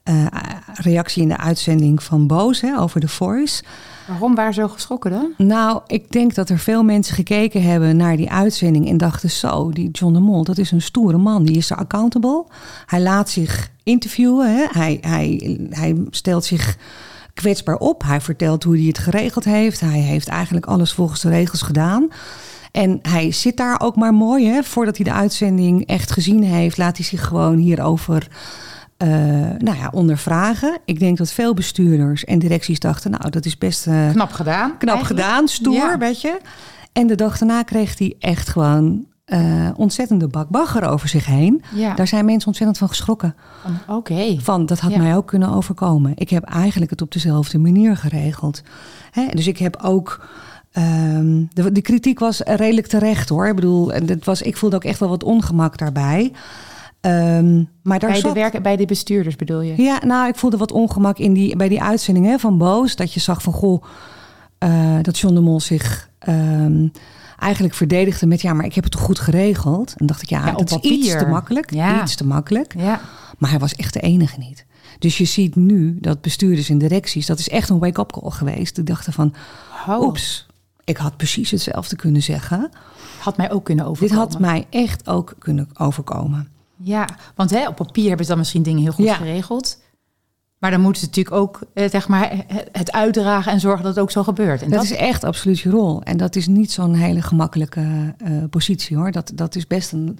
Uh, 0.08 0.26
reactie 0.74 1.22
in 1.22 1.28
de 1.28 1.36
uitzending 1.36 2.02
van 2.02 2.26
Boos 2.26 2.60
hè, 2.60 2.78
over 2.78 3.00
de 3.00 3.08
Voice. 3.08 3.62
Waarom 4.06 4.34
waren 4.34 4.54
ze 4.54 4.60
zo 4.60 4.68
geschrokken 4.68 5.10
dan? 5.10 5.32
Nou, 5.36 5.80
ik 5.86 6.12
denk 6.12 6.34
dat 6.34 6.48
er 6.48 6.58
veel 6.58 6.82
mensen 6.82 7.14
gekeken 7.14 7.62
hebben 7.62 7.96
naar 7.96 8.16
die 8.16 8.30
uitzending 8.30 8.88
en 8.88 8.96
dachten 8.96 9.30
zo, 9.30 9.70
die 9.70 9.90
John 9.90 10.12
de 10.12 10.20
Mol, 10.20 10.44
dat 10.44 10.58
is 10.58 10.70
een 10.70 10.82
stoere 10.82 11.16
man, 11.16 11.44
die 11.44 11.56
is 11.56 11.70
er 11.70 11.76
accountable. 11.76 12.44
Hij 12.86 13.00
laat 13.00 13.30
zich 13.30 13.70
interviewen, 13.82 14.56
hè. 14.56 14.64
Hij, 14.70 14.98
hij, 15.00 15.58
hij 15.70 15.96
stelt 16.10 16.44
zich 16.44 16.76
kwetsbaar 17.34 17.76
op, 17.76 18.02
hij 18.02 18.20
vertelt 18.20 18.64
hoe 18.64 18.76
hij 18.76 18.86
het 18.86 18.98
geregeld 18.98 19.44
heeft, 19.44 19.80
hij 19.80 20.00
heeft 20.00 20.28
eigenlijk 20.28 20.66
alles 20.66 20.92
volgens 20.92 21.20
de 21.20 21.28
regels 21.28 21.62
gedaan. 21.62 22.08
En 22.72 22.98
hij 23.02 23.32
zit 23.32 23.56
daar 23.56 23.80
ook 23.80 23.96
maar 23.96 24.14
mooi, 24.14 24.46
hè. 24.46 24.62
voordat 24.62 24.96
hij 24.96 25.04
de 25.04 25.12
uitzending 25.12 25.86
echt 25.86 26.10
gezien 26.10 26.42
heeft, 26.42 26.76
laat 26.76 26.96
hij 26.96 27.06
zich 27.06 27.26
gewoon 27.26 27.56
hierover 27.56 28.28
uh, 28.98 29.08
nou 29.58 29.76
ja, 29.78 29.88
ondervragen. 29.92 30.78
Ik 30.84 30.98
denk 30.98 31.16
dat 31.18 31.32
veel 31.32 31.54
bestuurders 31.54 32.24
en 32.24 32.38
directies 32.38 32.80
dachten, 32.80 33.10
nou, 33.10 33.30
dat 33.30 33.44
is 33.44 33.58
best 33.58 33.86
uh, 33.86 34.10
knap 34.10 34.32
gedaan. 34.32 34.78
Knap 34.78 34.94
eigenlijk. 34.94 35.20
gedaan, 35.24 35.48
stoer, 35.48 35.74
ja. 35.74 35.98
weet 35.98 36.20
je. 36.20 36.38
En 36.92 37.06
de 37.06 37.14
dag 37.14 37.38
daarna 37.38 37.62
kreeg 37.62 37.98
hij 37.98 38.14
echt 38.18 38.48
gewoon 38.48 39.04
uh, 39.26 39.68
ontzettende 39.76 40.28
bakbagger 40.28 40.88
over 40.88 41.08
zich 41.08 41.26
heen. 41.26 41.62
Ja. 41.74 41.94
Daar 41.94 42.06
zijn 42.06 42.24
mensen 42.24 42.46
ontzettend 42.46 42.78
van 42.78 42.88
geschrokken. 42.88 43.34
Oké. 43.82 43.92
Okay. 43.92 44.38
Van, 44.42 44.66
dat 44.66 44.80
had 44.80 44.90
Ja. 44.90 44.98
mij 44.98 45.16
ook 45.16 45.26
kunnen 45.26 45.48
overkomen. 45.50 46.12
Ik 46.14 46.30
heb 46.30 46.42
eigenlijk 46.44 46.90
het 46.90 47.02
op 47.02 47.12
dezelfde 47.12 47.58
manier 47.58 47.96
geregeld. 47.96 48.62
Hè? 49.10 49.26
Dus 49.26 49.46
ik 49.46 49.58
heb 49.58 49.76
ook... 49.82 50.26
ehm, 50.72 51.44
de, 51.52 51.72
de 51.72 51.82
kritiek 51.82 52.18
was 52.18 52.40
redelijk 52.40 52.86
terecht 52.86 53.28
hoor. 53.28 53.48
Ik 53.48 53.54
bedoel, 53.54 53.88
het 53.92 54.24
was, 54.24 54.42
ik 54.42 54.56
voelde 54.56 54.76
ook 54.76 54.84
echt 54.84 54.98
wel 55.00 55.08
wat 55.08 55.24
ongemak 55.24 55.78
daarbij. 55.78 56.32
Ehm, 57.00 57.56
maar 57.82 57.98
daar 57.98 58.10
Bij 58.10 58.20
de, 58.20 58.26
zat- 58.26 58.34
werk, 58.34 58.62
bij 58.62 58.76
de 58.76 58.84
bestuurders 58.86 59.36
bedoel 59.36 59.60
je? 59.60 59.82
ja, 59.82 59.98
nou, 60.04 60.28
ik 60.28 60.34
voelde 60.36 60.56
wat 60.56 60.72
ongemak 60.72 61.18
in 61.18 61.32
die, 61.32 61.56
bij 61.56 61.68
die 61.68 61.82
uitzending 61.82 62.26
hè, 62.26 62.38
van 62.38 62.58
Boos. 62.58 62.96
Dat 62.96 63.12
je 63.12 63.20
zag 63.20 63.42
van, 63.42 63.52
goh, 63.52 63.82
eh, 64.58 64.96
dat 65.02 65.18
John 65.18 65.34
de 65.34 65.40
Mol 65.40 65.60
zich 65.60 66.10
ehm, 66.18 66.88
eigenlijk 67.38 67.74
verdedigde 67.74 68.26
met... 68.26 68.40
ja, 68.40 68.52
maar 68.52 68.64
ik 68.64 68.74
heb 68.74 68.84
het 68.84 68.92
toch 68.92 69.02
goed 69.02 69.18
geregeld? 69.18 69.94
En 69.96 70.06
dacht 70.06 70.22
ik, 70.22 70.28
ja, 70.28 70.46
Ja, 70.46 70.54
op 70.54 70.68
dat 70.68 70.84
is 70.84 70.90
iets 70.90 71.16
te 71.18 71.26
makkelijk. 71.26 71.74
Ja. 71.74 72.02
Iets 72.02 72.14
te 72.16 72.26
makkelijk. 72.26 72.74
Ja. 72.78 73.00
Maar 73.38 73.50
hij 73.50 73.58
was 73.58 73.74
echt 73.74 73.92
de 73.92 74.00
enige 74.00 74.38
niet. 74.38 74.64
Dus 74.98 75.18
je 75.18 75.24
ziet 75.24 75.56
nu 75.56 75.98
dat 76.00 76.20
bestuurders 76.20 76.68
en 76.68 76.78
directies... 76.78 77.26
dat 77.26 77.38
is 77.38 77.48
echt 77.48 77.68
een 77.68 77.78
wake-up 77.78 78.12
call 78.12 78.30
geweest. 78.30 78.74
Die 78.74 78.84
dachten 78.84 79.12
van, 79.12 79.34
Oh, 79.88 80.00
oeps, 80.00 80.46
ik 80.84 80.96
had 80.96 81.16
precies 81.16 81.50
hetzelfde 81.50 81.96
kunnen 81.96 82.22
zeggen. 82.22 82.70
had 83.20 83.36
mij 83.36 83.50
ook 83.50 83.64
kunnen 83.64 83.84
Dit 83.84 83.92
overkomen. 83.94 84.24
had 84.28 84.38
mij 84.38 84.66
echt 84.70 85.08
ook 85.08 85.34
kunnen 85.38 85.68
overkomen. 85.74 86.48
Ja, 86.76 87.08
want 87.34 87.50
hè, 87.50 87.68
op 87.68 87.76
papier 87.76 88.06
hebben 88.06 88.24
ze 88.24 88.30
dan 88.30 88.38
misschien 88.40 88.62
dingen 88.62 88.82
heel 88.82 88.92
goed 88.92 89.04
Ja. 89.04 89.14
geregeld. 89.14 89.84
Maar 90.58 90.70
dan 90.70 90.80
moeten 90.80 91.00
ze 91.00 91.06
natuurlijk 91.06 91.36
ook 91.36 91.60
eh, 91.74 91.90
zeg 91.90 92.08
maar, 92.08 92.44
het 92.72 92.92
uitdragen 92.92 93.52
en 93.52 93.60
zorgen 93.60 93.82
dat 93.84 93.94
het 93.94 94.02
ook 94.02 94.10
zo 94.10 94.22
gebeurt. 94.22 94.62
En 94.62 94.70
dat, 94.70 94.82
is 94.82 94.92
echt 94.92 95.24
absoluut 95.24 95.58
je 95.58 95.70
rol. 95.70 96.02
En 96.02 96.16
dat 96.16 96.36
is 96.36 96.46
niet 96.46 96.72
zo'n 96.72 96.94
hele 96.94 97.22
gemakkelijke 97.22 98.14
eh, 98.18 98.32
positie 98.50 98.96
hoor. 98.96 99.10
Dat, 99.10 99.32
dat 99.34 99.54
is 99.54 99.66
best 99.66 99.92
een. 99.92 100.18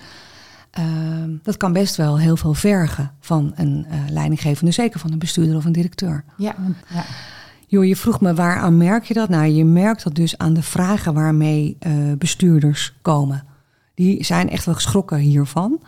eh, 0.71 0.85
dat 1.43 1.57
kan 1.57 1.73
best 1.73 1.97
wel 1.97 2.19
heel 2.19 2.37
veel 2.37 2.55
vergen 2.55 3.11
van 3.21 3.53
een 3.57 3.87
eh, 3.91 3.99
leidinggevende, 4.11 4.73
zeker 4.73 5.01
van 5.01 5.13
een 5.13 5.19
bestuurder 5.19 5.57
of 5.57 5.65
een 5.65 5.73
directeur. 5.73 6.25
ja, 6.37 6.55
ja. 6.95 7.05
Joh, 7.69 7.85
je 7.85 7.97
vroeg 7.97 8.21
me 8.21 8.35
waaraan 8.35 8.77
merk 8.77 9.05
je 9.05 9.15
dat? 9.15 9.29
Nou, 9.29 9.47
je 9.47 9.65
merkt 9.65 10.05
dat 10.05 10.15
dus 10.15 10.39
aan 10.39 10.53
de 10.55 10.63
vragen 10.63 11.15
waarmee 11.15 11.79
bestuurders 12.19 12.95
komen. 13.03 13.45
Die 13.95 14.25
zijn 14.25 14.51
echt 14.51 14.65
wel 14.65 14.75
geschrokken 14.75 15.19
hiervan. 15.19 15.81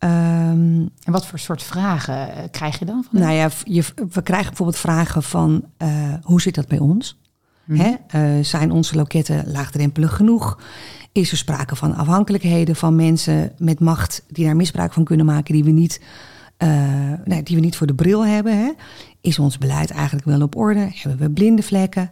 Ehm, 0.00 0.80
En 1.04 1.12
wat 1.12 1.26
voor 1.26 1.38
soort 1.38 1.62
vragen 1.62 2.34
eh, 2.34 2.42
krijg 2.50 2.78
je 2.78 2.84
dan? 2.84 3.04
Van 3.10 3.20
nou 3.20 3.32
ja, 3.32 3.50
je, 3.64 3.84
we 4.10 4.22
krijgen 4.22 4.48
bijvoorbeeld 4.48 4.78
vragen 4.78 5.22
van 5.22 5.64
eh, 5.76 6.14
hoe 6.22 6.40
zit 6.40 6.54
dat 6.54 6.68
bij 6.68 6.78
ons? 6.78 7.18
Mhm. 7.64 7.80
Hè? 7.80 7.94
Eh, 8.06 8.44
zijn 8.44 8.70
onze 8.70 8.96
loketten 8.96 9.50
laagdrempelig 9.50 10.16
genoeg? 10.16 10.58
Is 11.12 11.30
er 11.30 11.36
sprake 11.36 11.76
van 11.76 11.94
afhankelijkheden 11.94 12.76
van 12.76 12.96
mensen 12.96 13.52
met 13.58 13.80
macht 13.80 14.22
die 14.28 14.44
daar 14.44 14.56
misbruik 14.56 14.92
van 14.92 15.04
kunnen 15.04 15.26
maken, 15.26 15.54
die 15.54 15.64
we 15.64 15.70
niet, 15.70 16.00
nee, 17.24 17.42
die 17.42 17.56
we 17.56 17.62
niet 17.62 17.76
voor 17.76 17.86
de 17.86 17.94
bril 17.94 18.26
hebben? 18.26 18.58
Hè? 18.58 18.70
Is 19.20 19.38
ons 19.38 19.58
beleid 19.58 19.90
eigenlijk 19.90 20.26
wel 20.26 20.42
op 20.42 20.56
orde? 20.56 20.90
Hebben 20.92 21.18
we 21.18 21.30
blinde 21.30 21.62
vlekken? 21.62 22.10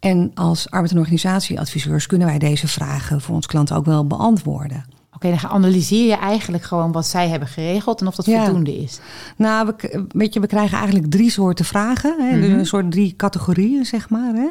En 0.00 0.30
als 0.34 0.70
arbeid- 0.70 0.90
en 0.92 0.98
organisatieadviseurs 0.98 2.06
kunnen 2.06 2.26
wij 2.26 2.38
deze 2.38 2.68
vragen 2.68 3.20
voor 3.20 3.34
ons 3.34 3.46
klanten 3.46 3.76
ook 3.76 3.84
wel 3.84 4.06
beantwoorden. 4.06 4.84
Oké, 5.24 5.36
dan 5.40 5.50
analyseer 5.50 6.06
je 6.06 6.16
eigenlijk 6.16 6.62
gewoon 6.64 6.92
wat 6.92 7.06
zij 7.06 7.28
hebben 7.28 7.48
geregeld 7.48 8.00
en 8.00 8.06
of 8.06 8.14
dat 8.14 8.26
Ja. 8.26 8.44
voldoende 8.44 8.76
is. 8.76 9.00
Nou, 9.36 9.66
we, 9.76 10.04
weet 10.08 10.34
je, 10.34 10.40
we 10.40 10.46
krijgen 10.46 10.76
eigenlijk 10.78 11.10
drie 11.10 11.30
soorten 11.30 11.64
vragen. 11.64 12.14
Hè? 12.18 12.36
Mhm. 12.36 12.58
Een 12.58 12.66
soort 12.66 12.90
drie 12.90 13.14
categorieën, 13.16 13.84
zeg 13.84 14.08
maar. 14.10 14.32
Hè? 14.34 14.48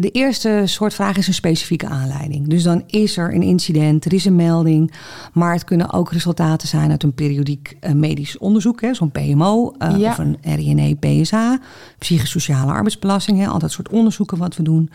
De 0.00 0.10
eerste 0.10 0.62
soort 0.64 0.94
vraag 0.94 1.16
is 1.16 1.26
een 1.26 1.34
specifieke 1.34 1.86
aanleiding. 1.86 2.48
Dus 2.48 2.62
dan 2.62 2.82
is 2.86 3.16
er 3.16 3.34
een 3.34 3.42
incident, 3.42 4.04
er 4.04 4.12
is 4.12 4.24
een 4.24 4.36
melding. 4.36 4.92
Maar 5.32 5.52
het 5.52 5.64
kunnen 5.64 5.92
ook 5.92 6.12
resultaten 6.12 6.68
zijn 6.68 6.90
uit 6.90 7.02
een 7.02 7.14
periodiek 7.14 7.76
eh, 7.80 7.92
medisch 7.92 8.38
onderzoek. 8.38 8.80
hè, 8.80 8.94
Zo'n 8.94 9.10
PMO 9.10 9.74
eh, 9.78 9.98
Ja. 9.98 10.10
of 10.10 10.18
een 10.18 10.36
RINE-PSA. 10.42 11.58
Psychosociale 11.98 12.72
arbeidsbelasting. 12.72 13.38
Hè? 13.38 13.46
Al 13.46 13.58
dat 13.58 13.70
soort 13.72 13.88
onderzoeken 13.88 14.38
wat 14.38 14.56
we 14.56 14.62
doen. 14.62 14.90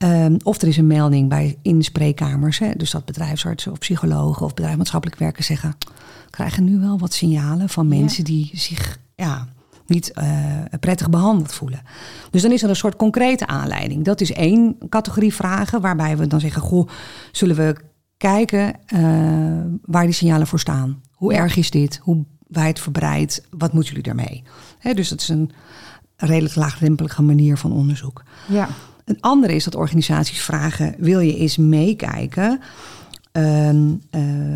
Ehm, 0.00 0.36
of 0.42 0.62
er 0.62 0.68
is 0.68 0.76
een 0.76 0.86
melding 0.86 1.28
bij 1.28 1.58
in 1.62 1.82
spreekkamers. 1.82 2.58
Hè? 2.58 2.70
Dus 2.76 2.90
dat 2.90 3.04
bedrijfsartsen 3.04 3.72
of 3.72 3.78
psychologen 3.78 4.46
of 4.46 4.54
bedrijf 4.54 4.76
maatschappelijk 4.76 5.18
werken 5.18 5.44
zeggen... 5.44 5.76
krijgen 6.30 6.64
nu 6.64 6.78
wel 6.78 6.98
wat 6.98 7.12
signalen 7.12 7.68
van 7.68 7.88
Ja. 7.88 7.98
mensen 7.98 8.24
die 8.24 8.50
zich 8.54 8.98
ja, 9.14 9.48
niet 9.86 10.12
uh, 10.18 10.56
prettig 10.80 11.10
behandeld 11.10 11.52
voelen. 11.52 11.82
Dus 12.30 12.42
dan 12.42 12.52
is 12.52 12.62
er 12.62 12.68
een 12.68 12.76
soort 12.76 12.96
concrete 12.96 13.46
aanleiding. 13.46 14.04
Dat 14.04 14.20
is 14.20 14.32
één 14.32 14.76
categorie 14.88 15.34
vragen 15.34 15.80
waarbij 15.80 16.16
we 16.16 16.26
dan 16.26 16.40
zeggen: 16.40 16.62
Goh, 16.62 16.88
zullen 17.32 17.56
we 17.56 17.76
kijken 18.16 18.74
uh, 18.94 19.00
waar 19.84 20.04
die 20.04 20.14
signalen 20.14 20.46
voor 20.46 20.60
staan? 20.60 21.00
Hoe 21.12 21.34
erg 21.34 21.56
is 21.56 21.70
dit? 21.70 22.00
Hoe 22.02 22.24
wijd 22.46 22.80
verbreid? 22.80 23.46
Wat 23.50 23.72
moeten 23.72 23.94
jullie 23.94 24.14
daarmee? 24.14 24.42
Hè, 24.78 24.94
dus 24.94 25.08
dat 25.08 25.20
is 25.20 25.28
een 25.28 25.50
redelijk 26.16 26.54
laagdrempelige 26.54 27.22
manier 27.22 27.56
van 27.56 27.72
onderzoek. 27.72 28.22
Ja. 28.48 28.68
Een 29.10 29.20
andere 29.20 29.54
is 29.54 29.64
dat 29.64 29.74
organisaties 29.74 30.42
vragen: 30.42 30.94
wil 30.98 31.20
je 31.20 31.36
eens 31.36 31.56
meekijken 31.56 32.60
uh, 33.32 33.70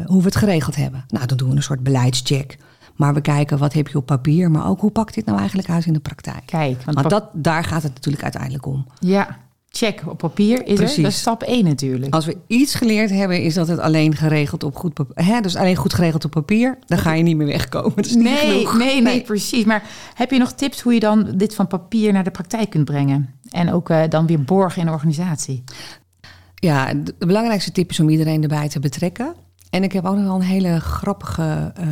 hoe 0.05 0.19
we 0.19 0.25
het 0.25 0.37
geregeld 0.37 0.77
hebben? 0.77 1.05
Nou, 1.09 1.27
dan 1.27 1.37
doen 1.37 1.51
we 1.51 1.57
een 1.57 1.63
soort 1.63 1.83
beleidscheck. 1.83 2.59
Maar 2.97 3.15
we 3.15 3.21
kijken 3.21 3.59
wat 3.59 3.73
heb 3.73 3.89
je 3.89 3.99
op 3.99 4.07
papier, 4.07 4.51
maar 4.51 4.69
ook 4.69 4.81
hoe 4.81 4.91
pakt 4.91 5.15
dit 5.15 5.25
nou 5.25 5.39
eigenlijk 5.39 5.69
uit 5.69 5.87
in 5.87 5.93
de 5.93 6.01
praktijk? 6.01 6.43
Kijk, 6.47 6.83
want, 6.85 7.11
dat, 7.11 7.25
daar 7.33 7.65
gaat 7.65 7.83
het 7.83 7.95
natuurlijk 7.95 8.23
uiteindelijk 8.23 8.67
om. 8.67 8.87
Ja, 8.99 9.39
check 9.71 10.03
op 10.07 10.19
papier 10.19 10.67
is 10.67 10.75
Precies. 10.75 10.97
er. 10.97 11.03
Dat 11.03 11.13
is 11.13 11.19
stap 11.19 11.43
1 11.43 11.65
natuurlijk. 11.65 12.15
Als 12.15 12.27
we 12.27 12.37
iets 12.47 12.75
geleerd 12.75 13.11
hebben, 13.11 13.43
is 13.43 13.55
dat 13.55 13.69
het 13.69 13.79
alleen 13.79 14.17
geregeld 14.17 14.65
op 14.65 14.77
goed 14.77 14.95
papier. 14.95 15.25
Hè, 15.25 15.41
dus 15.41 15.57
alleen 15.57 15.77
goed 15.77 15.95
geregeld 15.95 16.25
op 16.25 16.31
papier, 16.31 16.79
dan 16.87 16.99
ga 16.99 17.13
je 17.13 17.23
niet 17.23 17.37
meer 17.37 17.47
wegkomen. 17.47 17.93
Dat 17.97 18.07
is 18.07 18.15
nee, 18.15 18.23
niet 18.25 18.73
nee, 18.73 18.79
nee, 18.79 19.03
nee, 19.03 19.23
precies. 19.23 19.65
Maar 19.65 19.83
heb 20.15 20.31
je 20.31 20.39
nog 20.39 20.53
tips 20.53 20.81
hoe 20.81 20.95
je 20.95 21.01
dan 21.01 21.33
dit 21.35 21.55
van 21.55 21.67
papier 21.67 22.13
naar 22.13 22.25
de 22.25 22.31
praktijk 22.31 22.71
kunt 22.71 22.85
brengen? 22.85 23.35
En 23.55 23.73
ook 23.73 23.91
uh, 23.91 24.03
dan 24.09 24.27
weer 24.27 24.43
borgen 24.43 24.81
in 24.81 24.87
de 24.87 24.93
organisatie? 24.93 25.65
Ja, 26.55 26.95
de 26.95 27.15
belangrijkste 27.27 27.73
tip 27.73 27.91
is 27.91 28.01
om 28.01 28.09
iedereen 28.09 28.43
erbij 28.43 28.69
te 28.69 28.81
betrekken. 28.81 29.35
En 29.71 29.83
ik 29.83 29.93
heb 29.93 30.05
ook 30.05 30.15
nog 30.15 30.25
wel 30.25 30.35
een 30.35 30.43
hele 30.43 30.81
grappige 30.81 31.73
uh, 31.81 31.87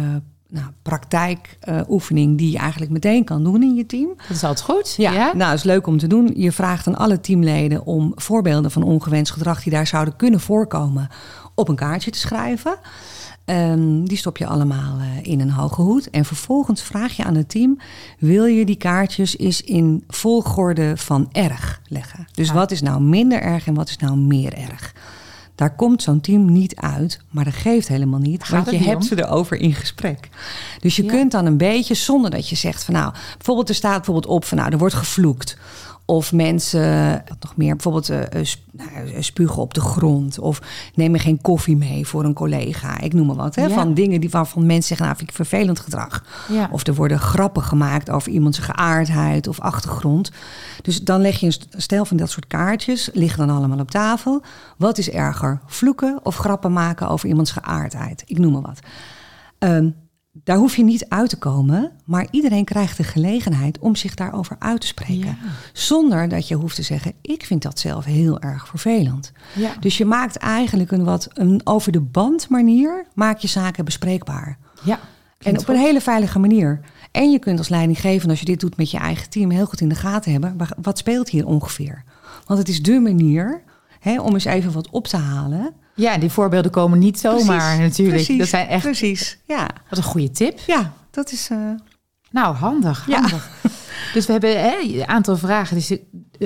nou, 0.48 0.66
praktijkoefening 0.82 2.38
die 2.38 2.50
je 2.50 2.58
eigenlijk 2.58 2.92
meteen 2.92 3.24
kan 3.24 3.44
doen 3.44 3.62
in 3.62 3.74
je 3.74 3.86
team. 3.86 4.08
Dat 4.16 4.36
is 4.36 4.44
altijd 4.44 4.66
goed. 4.70 4.94
Ja, 4.96 5.12
ja, 5.12 5.32
nou, 5.34 5.54
is 5.54 5.62
leuk 5.62 5.86
om 5.86 5.98
te 5.98 6.06
doen. 6.06 6.32
Je 6.36 6.52
vraagt 6.52 6.86
aan 6.86 6.96
alle 6.96 7.20
teamleden 7.20 7.86
om 7.86 8.12
voorbeelden 8.14 8.70
van 8.70 8.82
ongewenst 8.82 9.32
gedrag 9.32 9.62
die 9.62 9.72
daar 9.72 9.86
zouden 9.86 10.16
kunnen 10.16 10.40
voorkomen 10.40 11.08
op 11.54 11.68
een 11.68 11.76
kaartje 11.76 12.10
te 12.10 12.18
schrijven. 12.18 12.76
Um, 13.46 14.08
die 14.08 14.16
stop 14.16 14.36
je 14.36 14.46
allemaal 14.46 14.98
uh, 14.98 15.04
in 15.22 15.40
een 15.40 15.50
hoge 15.50 15.82
hoed. 15.82 16.10
En 16.10 16.24
vervolgens 16.24 16.82
vraag 16.82 17.16
je 17.16 17.24
aan 17.24 17.34
het 17.34 17.48
team: 17.48 17.78
wil 18.18 18.44
je 18.44 18.64
die 18.64 18.76
kaartjes 18.76 19.38
eens 19.38 19.62
in 19.62 20.04
volgorde 20.08 20.96
van 20.96 21.28
erg 21.32 21.80
leggen? 21.88 22.26
Dus 22.32 22.52
wat 22.52 22.70
is 22.70 22.82
nou 22.82 23.00
minder 23.00 23.40
erg 23.40 23.66
en 23.66 23.74
wat 23.74 23.88
is 23.88 23.96
nou 23.96 24.16
meer 24.16 24.54
erg? 24.54 24.94
Daar 25.54 25.76
komt 25.76 26.02
zo'n 26.02 26.20
team 26.20 26.52
niet 26.52 26.76
uit, 26.76 27.20
maar 27.30 27.44
dat 27.44 27.54
geeft 27.54 27.88
helemaal 27.88 28.18
niet. 28.18 28.48
want 28.48 28.70
je 28.70 28.76
hebt 28.76 29.04
ze 29.04 29.18
erover 29.18 29.56
in 29.56 29.74
gesprek. 29.74 30.28
Dus 30.80 30.96
je 30.96 31.04
kunt 31.04 31.30
dan 31.30 31.46
een 31.46 31.56
beetje, 31.56 31.94
zonder 31.94 32.30
dat 32.30 32.48
je 32.48 32.56
zegt 32.56 32.84
van 32.84 32.94
nou, 32.94 33.12
bijvoorbeeld 33.36 33.68
er 33.68 33.74
staat 33.74 33.96
bijvoorbeeld 33.96 34.26
op 34.26 34.44
van 34.44 34.58
nou, 34.58 34.70
er 34.70 34.78
wordt 34.78 34.94
gevloekt. 34.94 35.56
Of 36.04 36.32
mensen, 36.32 37.10
wat 37.28 37.36
nog 37.40 37.56
meer, 37.56 37.76
bijvoorbeeld 37.76 38.10
uh, 38.10 38.20
spugen 39.20 39.62
op 39.62 39.74
de 39.74 39.80
grond. 39.80 40.38
Of 40.38 40.60
nemen 40.94 41.20
geen 41.20 41.40
koffie 41.40 41.76
mee 41.76 42.06
voor 42.06 42.24
een 42.24 42.32
collega. 42.34 43.00
Ik 43.00 43.12
noem 43.12 43.26
maar 43.26 43.36
wat. 43.36 43.54
Hè? 43.54 43.70
Van 43.70 43.94
dingen 43.94 44.20
die 44.20 44.30
waarvan 44.30 44.66
mensen 44.66 44.82
zeggen, 44.82 45.06
nou 45.06 45.18
vind 45.18 45.30
ik 45.30 45.36
vervelend 45.36 45.80
gedrag. 45.80 46.24
Ja. 46.48 46.68
Of 46.72 46.86
er 46.86 46.94
worden 46.94 47.18
grappen 47.18 47.62
gemaakt 47.62 48.10
over 48.10 48.32
iemands 48.32 48.58
geaardheid 48.58 49.48
of 49.48 49.60
achtergrond. 49.60 50.30
Dus 50.82 51.02
dan 51.02 51.20
leg 51.20 51.40
je 51.40 51.46
een 51.46 51.82
stel 51.82 52.04
van 52.04 52.16
dat 52.16 52.30
soort 52.30 52.46
kaartjes, 52.46 53.10
liggen 53.12 53.46
dan 53.46 53.56
allemaal 53.56 53.78
op 53.78 53.90
tafel. 53.90 54.42
Wat 54.76 54.98
is 54.98 55.10
erger, 55.10 55.60
vloeken 55.66 56.20
of 56.22 56.36
grappen 56.36 56.72
maken 56.72 57.08
over 57.08 57.28
iemands 57.28 57.50
geaardheid? 57.50 58.22
Ik 58.26 58.38
noem 58.38 58.52
maar 58.52 58.62
wat. 58.62 58.78
Um, 59.58 59.94
daar 60.32 60.56
hoef 60.56 60.76
je 60.76 60.84
niet 60.84 61.08
uit 61.08 61.28
te 61.28 61.38
komen, 61.38 61.92
maar 62.04 62.26
iedereen 62.30 62.64
krijgt 62.64 62.96
de 62.96 63.04
gelegenheid 63.04 63.78
om 63.78 63.96
zich 63.96 64.14
daarover 64.14 64.56
uit 64.58 64.80
te 64.80 64.86
spreken. 64.86 65.38
Zonder 65.72 66.28
dat 66.28 66.48
je 66.48 66.54
hoeft 66.54 66.74
te 66.74 66.82
zeggen: 66.82 67.12
Ik 67.22 67.44
vind 67.44 67.62
dat 67.62 67.78
zelf 67.78 68.04
heel 68.04 68.40
erg 68.40 68.68
vervelend. 68.68 69.32
Ja. 69.54 69.72
Dus 69.80 69.98
je 69.98 70.04
maakt 70.04 70.36
eigenlijk 70.36 70.90
een 70.90 71.04
wat 71.04 71.28
een 71.32 71.60
over 71.64 71.92
de 71.92 72.00
band 72.00 72.48
manier, 72.48 73.06
maak 73.14 73.38
je 73.38 73.48
zaken 73.48 73.84
bespreekbaar. 73.84 74.58
Ja, 74.82 74.98
en 75.38 75.58
op 75.58 75.68
een 75.68 75.76
hele 75.76 76.00
veilige 76.00 76.38
manier. 76.38 76.80
En 77.10 77.30
je 77.30 77.38
kunt 77.38 77.58
als 77.58 77.68
leidinggevende, 77.68 78.30
als 78.30 78.40
je 78.40 78.44
dit 78.44 78.60
doet 78.60 78.76
met 78.76 78.90
je 78.90 78.98
eigen 78.98 79.30
team, 79.30 79.50
heel 79.50 79.66
goed 79.66 79.80
in 79.80 79.88
de 79.88 79.94
gaten 79.94 80.32
hebben. 80.32 80.56
Wat 80.82 80.98
speelt 80.98 81.28
hier 81.28 81.46
ongeveer? 81.46 82.04
Want 82.46 82.58
het 82.58 82.68
is 82.68 82.82
de 82.82 83.00
manier 83.00 83.62
hè, 84.02 84.20
om 84.20 84.32
eens 84.32 84.44
even 84.44 84.72
wat 84.72 84.90
op 84.90 85.06
te 85.06 85.16
halen. 85.16 85.74
Ja, 85.94 86.18
die 86.18 86.30
voorbeelden 86.30 86.70
komen 86.70 86.98
niet 86.98 87.18
zomaar 87.18 87.78
natuurlijk. 87.78 88.16
Precies, 88.16 88.38
dat 88.38 88.48
zijn 88.48 88.68
echt. 88.68 88.82
Precies. 88.82 89.38
Ja. 89.46 89.68
Wat 89.88 89.98
een 89.98 90.04
goede 90.04 90.30
tip. 90.30 90.58
Ja, 90.66 90.92
dat 91.10 91.32
is. 91.32 91.48
Uh... 91.50 91.58
Nou, 92.30 92.54
handig. 92.54 93.06
handig. 93.06 93.50
Ja. 93.62 93.70
Dus 94.12 94.26
we 94.26 94.32
hebben 94.32 94.60
hè, 94.60 94.78
een 94.80 95.08
aantal 95.08 95.36
vragen. 95.36 95.76
Dus 95.76 95.98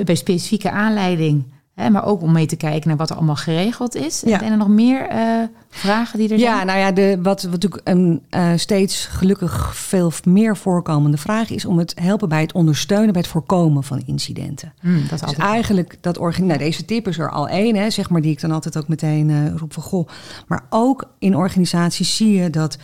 bij 0.05 0.15
specifieke 0.15 0.71
aanleiding 0.71 1.53
Hè, 1.77 1.91
maar 1.91 2.05
ook 2.05 2.23
om 2.23 2.33
mee 2.33 2.47
te 2.47 2.57
kijken 2.57 2.89
naar 2.89 2.97
wat 2.97 3.11
er 3.11 3.17
allemaal 3.17 3.37
geregeld 3.37 3.95
is. 3.95 4.23
Ja. 4.27 4.43
En 4.43 4.51
er 4.51 4.57
nog 4.57 4.69
meer 4.69 5.13
uh, 5.13 5.43
vragen 5.69 6.19
die 6.19 6.29
er 6.29 6.39
ja, 6.39 6.45
zijn? 6.45 6.57
Ja, 6.57 6.65
nou 6.65 6.79
ja, 6.79 6.93
de, 6.93 7.19
wat, 7.23 7.43
wat 7.43 7.53
natuurlijk 7.53 7.89
een 7.89 8.23
uh, 8.31 8.53
steeds 8.57 9.07
gelukkig 9.07 9.77
veel 9.77 10.13
meer 10.25 10.57
voorkomende 10.57 11.17
vraag 11.17 11.51
is... 11.51 11.65
om 11.65 11.79
het 11.79 11.95
helpen 12.01 12.29
bij 12.29 12.41
het 12.41 12.53
ondersteunen, 12.53 13.13
bij 13.13 13.21
het 13.21 13.31
voorkomen 13.31 13.85
van 13.85 14.03
incidenten. 14.07 14.73
Mm, 14.83 15.03
dat 15.09 15.23
is 15.23 15.29
dus 15.29 15.37
eigenlijk, 15.37 15.97
dat 16.01 16.19
organ 16.19 16.47
nou, 16.47 16.59
deze 16.59 16.85
tip 16.85 17.09
is 17.09 17.19
er 17.19 17.31
al 17.31 17.49
één, 17.49 17.77
hè, 17.77 17.91
zeg 17.91 18.11
maar, 18.11 18.21
die 18.21 18.33
ik 18.33 18.41
dan 18.41 18.51
altijd 18.51 18.79
ook 18.79 18.89
meteen 18.89 19.29
uh, 19.29 19.55
roep 19.57 19.73
van... 19.73 19.83
goh, 19.83 20.09
maar 20.47 20.65
ook 20.71 21.11
in 21.19 21.37
organisaties 21.37 22.17
zie 22.17 22.33
je 22.33 22.51
dat... 22.51 22.79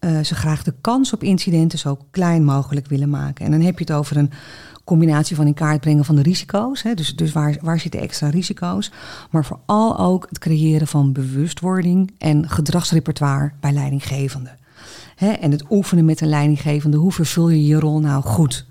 ze 0.00 0.34
graag 0.34 0.62
de 0.62 0.74
kans 0.80 1.12
op 1.12 1.22
incidenten 1.22 1.78
zo 1.78 1.98
klein 2.10 2.44
mogelijk 2.44 2.86
willen 2.86 3.10
maken. 3.10 3.44
En 3.44 3.50
dan 3.50 3.60
heb 3.60 3.78
je 3.78 3.84
het 3.84 3.92
over 3.92 4.16
een 4.16 4.30
combinatie 4.84 5.36
van 5.36 5.46
in 5.46 5.54
kaart 5.54 5.80
brengen 5.80 6.04
van 6.04 6.16
de 6.16 6.22
risico's. 6.22 6.82
Hè, 6.82 6.94
dus 6.94 7.16
dus 7.16 7.32
waar, 7.32 7.56
waar 7.60 7.78
zitten 7.78 8.00
extra 8.00 8.28
risico's? 8.28 8.92
Maar 9.30 9.44
vooral 9.44 9.98
ook 9.98 10.26
het 10.28 10.38
creëren 10.38 10.86
van 10.86 11.12
bewustwording 11.12 12.14
en 12.18 12.48
gedragsrepertoire 12.48 13.52
bij 13.60 13.72
leidinggevenden. 13.72 14.58
Hè, 15.16 15.30
en 15.30 15.50
het 15.50 15.64
oefenen 15.70 16.04
met 16.04 16.20
een 16.20 16.28
leidinggevende. 16.28 16.96
Hoe 16.96 17.12
vervul 17.12 17.48
je 17.48 17.66
je 17.66 17.78
rol 17.78 18.00
nou 18.00 18.22
goed? 18.22 18.66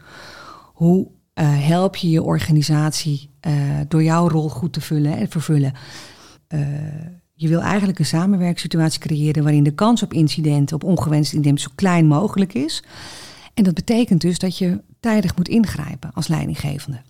Hoe 0.74 1.07
uh, 1.07 1.45
help 1.67 1.95
je 1.95 2.09
je 2.09 2.24
organisatie 2.24 3.29
uh, 3.48 3.53
door 3.88 4.03
jouw 4.03 4.27
rol 4.27 4.50
goed 4.50 4.74
te 4.74 4.81
vullen 4.81 5.17
en 5.17 5.29
vervullen? 5.29 5.74
Je 7.41 7.48
wil 7.48 7.62
eigenlijk 7.62 8.00
een 8.00 8.05
samenwerkingssituatie 8.05 9.00
creëren 9.00 9.43
waarin 9.43 9.63
de 9.63 9.72
kans 9.72 10.03
op 10.03 10.13
incidenten, 10.13 10.75
op 10.75 10.84
ongewenste 10.84 11.36
incidenten, 11.36 11.63
zo 11.63 11.75
klein 11.75 12.05
mogelijk 12.05 12.53
is. 12.53 12.84
En 13.53 13.63
dat 13.63 13.74
betekent 13.74 14.22
dus 14.22 14.39
dat 14.39 14.58
je 14.58 14.81
tijdig 15.00 15.36
moet 15.36 15.48
ingrijpen 15.48 16.12
als 16.13 16.27
leidinggevende. 16.27 17.01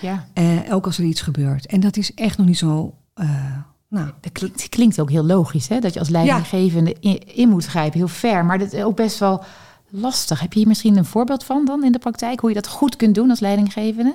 Ja. 0.00 0.26
Uh, 0.34 0.74
ook 0.74 0.86
als 0.86 0.98
er 0.98 1.04
iets 1.04 1.20
gebeurt. 1.20 1.66
En 1.66 1.80
dat 1.80 1.96
is 1.96 2.14
echt 2.14 2.38
nog 2.38 2.46
niet 2.46 2.58
zo. 2.58 2.94
Uh, 3.14 3.56
nou. 3.88 4.10
Dat 4.20 4.32
klinkt, 4.32 4.68
klinkt, 4.68 5.00
ook 5.00 5.10
heel 5.10 5.24
logisch, 5.24 5.68
hè? 5.68 5.78
dat 5.78 5.92
je 5.94 5.98
als 5.98 6.08
leidinggevende 6.08 6.96
in, 7.00 7.34
in, 7.34 7.48
moet 7.48 7.66
grijpen. 7.66 7.98
Heel 7.98 8.08
ver, 8.08 8.44
maar 8.44 8.58
dat 8.58 8.72
is 8.72 8.82
ook 8.82 8.96
best 8.96 9.18
wel 9.18 9.44
lastig. 9.88 10.40
Heb 10.40 10.52
je 10.52 10.58
hier 10.58 10.68
misschien 10.68 10.96
een 10.96 11.04
voorbeeld 11.04 11.44
van 11.44 11.64
dan 11.64 11.84
in 11.84 11.92
de 11.92 11.98
praktijk? 11.98 12.40
Hoe 12.40 12.48
je 12.48 12.54
dat 12.54 12.68
goed 12.68 12.96
kunt 12.96 13.14
doen 13.14 13.30
als 13.30 13.40
leidinggevende? 13.40 14.14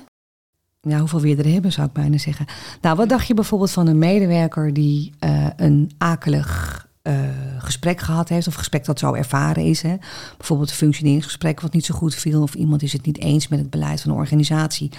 Ja, 0.84 0.98
hoeveel 0.98 1.20
we 1.20 1.36
er 1.36 1.52
hebben, 1.52 1.72
zou 1.72 1.86
ik 1.86 1.92
bijna 1.92 2.18
zeggen. 2.18 2.46
Nou, 2.80 2.96
wat 2.96 3.08
dacht 3.08 3.26
je 3.26 3.34
bijvoorbeeld 3.34 3.70
van 3.70 3.86
een 3.86 3.98
medewerker 3.98 4.72
die 4.72 5.12
uh, 5.20 5.46
een 5.56 5.90
akelig 5.98 6.82
uh, 7.02 7.14
gesprek 7.58 8.00
gehad 8.00 8.28
heeft, 8.28 8.46
of 8.46 8.54
gesprek 8.54 8.84
dat 8.84 8.98
zo 8.98 9.12
ervaren 9.12 9.64
is. 9.64 9.82
Hè. 9.82 9.96
Bijvoorbeeld 10.36 10.70
een 10.70 10.76
functioneringsgesprek 10.76 11.60
wat 11.60 11.72
niet 11.72 11.84
zo 11.84 11.94
goed 11.94 12.14
viel, 12.14 12.42
of 12.42 12.54
iemand 12.54 12.82
is 12.82 12.92
het 12.92 13.06
niet 13.06 13.18
eens 13.18 13.48
met 13.48 13.58
het 13.58 13.70
beleid 13.70 14.00
van 14.00 14.10
de 14.10 14.16
organisatie. 14.16 14.90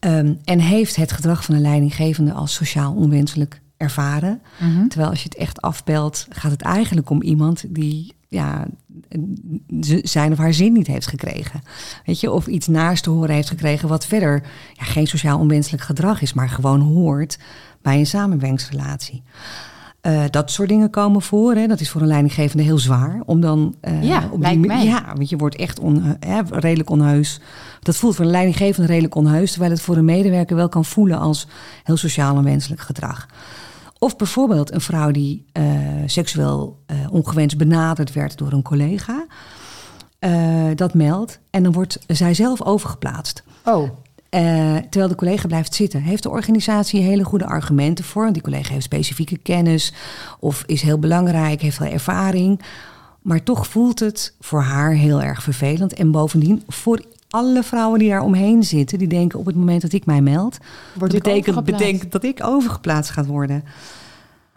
Um, 0.00 0.38
en 0.44 0.58
heeft 0.58 0.96
het 0.96 1.12
gedrag 1.12 1.44
van 1.44 1.54
een 1.54 1.60
leidinggevende 1.60 2.32
als 2.32 2.54
sociaal 2.54 2.94
onwenselijk 2.94 3.60
ervaren. 3.76 4.40
Mm 4.60 4.74
-hmm. 4.74 4.88
Terwijl 4.88 5.10
als 5.10 5.22
je 5.22 5.28
het 5.28 5.38
echt 5.38 5.60
afbelt, 5.60 6.26
gaat 6.30 6.50
het 6.50 6.62
eigenlijk 6.62 7.10
om 7.10 7.22
iemand 7.22 7.64
die 7.68 8.14
ja, 8.30 8.66
zijn 10.02 10.32
of 10.32 10.38
haar 10.38 10.52
zin 10.52 10.72
niet 10.72 10.86
heeft 10.86 11.06
gekregen. 11.06 11.60
Weet 12.04 12.20
je, 12.20 12.30
of 12.30 12.46
iets 12.46 12.66
naast 12.66 13.02
te 13.02 13.10
horen 13.10 13.34
heeft 13.34 13.48
gekregen 13.48 13.88
wat 13.88 14.06
verder 14.06 14.42
ja, 14.72 14.84
geen 14.84 15.06
sociaal 15.06 15.38
onwenselijk 15.38 15.82
gedrag 15.82 16.22
is, 16.22 16.32
maar 16.32 16.48
gewoon 16.48 16.80
hoort 16.80 17.38
bij 17.82 17.98
een 17.98 18.06
samenwerkingsrelatie. 18.06 19.22
Uh, 20.02 20.22
dat 20.30 20.50
soort 20.50 20.68
dingen 20.68 20.90
komen 20.90 21.22
voor. 21.22 21.54
Hè. 21.54 21.66
Dat 21.66 21.80
is 21.80 21.90
voor 21.90 22.00
een 22.00 22.06
leidinggevende 22.06 22.62
heel 22.62 22.78
zwaar. 22.78 23.22
Om 23.24 23.40
dan. 23.40 23.74
Uh, 23.82 24.02
ja, 24.02 24.28
op 24.30 24.44
die, 24.44 24.58
mij. 24.58 24.84
Ja, 24.84 25.12
want 25.14 25.28
je 25.28 25.36
wordt 25.36 25.56
echt 25.56 25.80
on, 25.80 26.16
redelijk 26.50 26.90
onheus. 26.90 27.40
Dat 27.80 27.96
voelt 27.96 28.16
voor 28.16 28.24
een 28.24 28.30
leidinggevende 28.30 28.88
redelijk 28.88 29.14
onheus. 29.14 29.50
Terwijl 29.50 29.72
het 29.72 29.80
voor 29.80 29.96
een 29.96 30.04
medewerker 30.04 30.56
wel 30.56 30.68
kan 30.68 30.84
voelen 30.84 31.18
als 31.18 31.46
heel 31.84 31.96
sociaal 31.96 32.36
en 32.36 32.44
wenselijk 32.44 32.80
gedrag. 32.80 33.26
Of 34.02 34.16
bijvoorbeeld 34.16 34.72
een 34.72 34.80
vrouw 34.80 35.10
die 35.10 35.44
uh, 35.52 35.64
seksueel 36.06 36.78
ongewenst 37.10 37.56
benaderd 37.56 38.12
werd 38.12 38.38
door 38.38 38.52
een 38.52 38.62
collega. 38.62 39.26
dat 40.74 40.94
meldt. 40.94 41.40
En 41.50 41.62
dan 41.62 41.72
wordt 41.72 41.98
zij 42.06 42.34
zelf 42.34 42.62
overgeplaatst. 42.62 43.42
Oh. 43.64 43.90
Terwijl 44.90 45.08
de 45.08 45.14
collega 45.14 45.46
blijft 45.46 45.74
zitten. 45.74 46.02
Heeft 46.02 46.22
de 46.22 46.30
organisatie 46.30 47.02
hele 47.02 47.24
goede 47.24 47.46
argumenten 47.46 48.04
voor? 48.04 48.22
Want 48.22 48.34
die 48.34 48.42
collega 48.42 48.72
heeft 48.72 48.84
specifieke 48.84 49.38
kennis 49.38 49.92
of 50.38 50.62
is 50.66 50.82
heel 50.82 50.98
belangrijk, 50.98 51.62
heeft 51.62 51.76
veel 51.76 51.86
ervaring. 51.86 52.60
Maar 53.22 53.42
toch 53.42 53.66
voelt 53.66 53.98
het 54.00 54.34
voor 54.40 54.62
haar 54.62 54.92
heel 54.92 55.22
erg 55.22 55.42
vervelend. 55.42 55.94
En 55.94 56.10
bovendien 56.10 56.62
voor 56.68 57.00
alle 57.30 57.62
vrouwen 57.62 57.98
die 57.98 58.08
daar 58.08 58.22
omheen 58.22 58.64
zitten, 58.64 58.98
die 58.98 59.08
denken 59.08 59.38
op 59.38 59.46
het 59.46 59.56
moment 59.56 59.82
dat 59.82 59.92
ik 59.92 60.06
mij 60.06 60.20
meld, 60.20 60.58
Wordt 60.94 61.12
dat 61.12 61.64
betekent, 61.64 62.12
dat 62.12 62.24
ik 62.24 62.44
overgeplaatst 62.44 63.10
gaat 63.10 63.26
worden. 63.26 63.64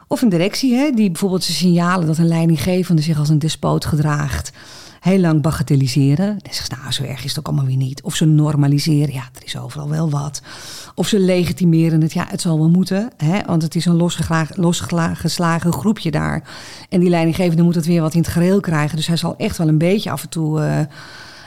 Of 0.07 0.21
een 0.21 0.29
directie, 0.29 0.73
hè, 0.75 0.91
die 0.91 1.11
bijvoorbeeld 1.11 1.43
ze 1.43 1.53
signalen 1.53 2.07
dat 2.07 2.17
een 2.17 2.27
leidinggevende 2.27 3.01
zich 3.01 3.19
als 3.19 3.29
een 3.29 3.39
despoot 3.39 3.85
gedraagt, 3.85 4.51
heel 4.99 5.19
lang 5.19 5.41
bagatelliseren. 5.41 6.27
Dan 6.27 6.53
zeggen 6.53 6.65
ze, 6.65 6.75
nou, 6.81 6.91
zo 6.91 7.03
erg 7.03 7.23
is 7.23 7.29
het 7.29 7.39
ook 7.39 7.47
allemaal 7.47 7.65
weer 7.65 7.77
niet. 7.77 8.01
Of 8.01 8.15
ze 8.15 8.25
normaliseren, 8.25 9.13
ja, 9.13 9.29
er 9.35 9.45
is 9.45 9.57
overal 9.57 9.89
wel 9.89 10.09
wat. 10.09 10.41
Of 10.95 11.07
ze 11.07 11.19
legitimeren 11.19 12.01
het, 12.01 12.13
ja, 12.13 12.25
het 12.29 12.41
zal 12.41 12.57
wel 12.57 12.69
moeten, 12.69 13.09
hè, 13.17 13.39
want 13.45 13.61
het 13.61 13.75
is 13.75 13.85
een 13.85 13.95
losgeslagen, 13.95 14.61
losgeslagen 14.61 15.73
groepje 15.73 16.11
daar. 16.11 16.49
En 16.89 16.99
die 16.99 17.09
leidinggevende 17.09 17.63
moet 17.63 17.75
het 17.75 17.85
weer 17.85 18.01
wat 18.01 18.13
in 18.13 18.19
het 18.21 18.29
gereel 18.29 18.59
krijgen. 18.59 18.97
Dus 18.97 19.07
hij 19.07 19.17
zal 19.17 19.35
echt 19.37 19.57
wel 19.57 19.67
een 19.67 19.77
beetje 19.77 20.11
af 20.11 20.23
en 20.23 20.29
toe, 20.29 20.61
eh, 20.61 20.79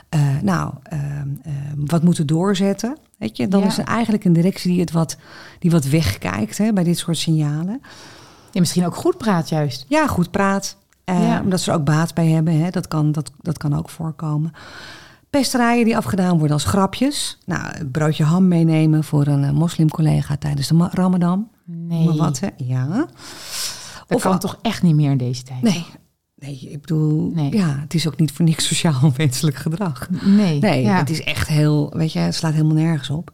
eh, 0.08 0.20
nou, 0.42 0.72
eh, 0.82 0.98
eh, 1.20 1.26
wat 1.76 2.02
moeten 2.02 2.26
doorzetten. 2.26 2.96
Weet 3.18 3.36
je, 3.36 3.48
dan 3.48 3.60
Ja. 3.60 3.66
is 3.66 3.78
er 3.78 3.84
eigenlijk 3.84 4.24
een 4.24 4.32
directie 4.32 4.70
die 4.70 4.80
het 4.80 4.90
wat, 4.90 5.16
die 5.58 5.70
wat 5.70 5.84
wegkijkt 5.84 6.58
hè, 6.58 6.72
bij 6.72 6.84
dit 6.84 6.98
soort 6.98 7.16
signalen. 7.18 7.80
Ja, 8.52 8.60
misschien 8.60 8.86
ook 8.86 8.94
goed 8.94 9.16
praat 9.18 9.48
juist. 9.48 9.84
Ja, 9.88 10.06
goed 10.06 10.30
praat. 10.30 10.76
Eh, 11.04 11.26
Ja. 11.28 11.40
Omdat 11.40 11.60
ze 11.60 11.70
er 11.70 11.76
ook 11.76 11.84
baat 11.84 12.14
bij 12.14 12.26
hebben. 12.28 12.60
Hè. 12.60 12.70
Dat, 12.70 12.88
kan, 12.88 13.12
dat, 13.12 13.30
dat 13.42 13.58
kan 13.58 13.74
ook 13.76 13.90
voorkomen. 13.90 14.52
Pesterijen 15.30 15.84
die 15.84 15.96
afgedaan 15.96 16.32
worden 16.38 16.52
als 16.52 16.64
grapjes. 16.64 17.38
Nou, 17.44 17.62
een 17.78 17.90
broodje 17.90 18.24
ham 18.24 18.48
meenemen 18.48 19.04
voor 19.04 19.26
een 19.26 19.44
eh, 19.44 19.50
moslimcollega 19.50 20.36
tijdens 20.36 20.68
de 20.68 20.74
ma- 20.74 20.90
ramadan. 20.92 21.48
Nee, 21.64 22.04
Maar 22.06 22.16
wat, 22.16 22.40
hè? 22.40 22.48
Ja. 22.56 22.86
dat 22.86 24.16
Of 24.16 24.22
kan 24.22 24.38
toch 24.38 24.58
echt 24.62 24.82
niet 24.82 24.94
meer 24.94 25.10
in 25.10 25.16
deze 25.18 25.42
tijd? 25.42 25.62
Nee. 25.62 25.86
Nee, 26.38 26.68
ik 26.70 26.80
bedoel, 26.80 27.30
Nee. 27.34 27.56
ja, 27.56 27.78
het 27.80 27.94
is 27.94 28.06
ook 28.06 28.16
niet 28.18 28.32
voor 28.32 28.44
niks 28.44 28.66
sociaal 28.66 29.00
onwenselijk 29.02 29.56
gedrag. 29.56 30.08
Nee, 30.24 30.58
Nee, 30.58 30.82
ja. 30.82 30.96
het 30.96 31.10
is 31.10 31.22
echt 31.22 31.48
heel, 31.48 31.92
weet 31.96 32.12
je, 32.12 32.18
het 32.18 32.34
slaat 32.34 32.52
helemaal 32.52 32.76
nergens 32.76 33.10
op. 33.10 33.32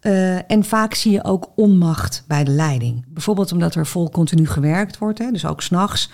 Eh, 0.00 0.50
en 0.50 0.64
vaak 0.64 0.94
zie 0.94 1.12
je 1.12 1.24
ook 1.24 1.50
onmacht 1.54 2.24
bij 2.26 2.44
de 2.44 2.50
leiding. 2.50 3.04
Bijvoorbeeld 3.08 3.52
omdat 3.52 3.74
er 3.74 3.86
vol 3.86 4.10
continu 4.10 4.46
gewerkt 4.46 4.98
wordt, 4.98 5.18
hè, 5.18 5.30
dus 5.30 5.46
ook 5.46 5.62
s'nachts. 5.62 6.10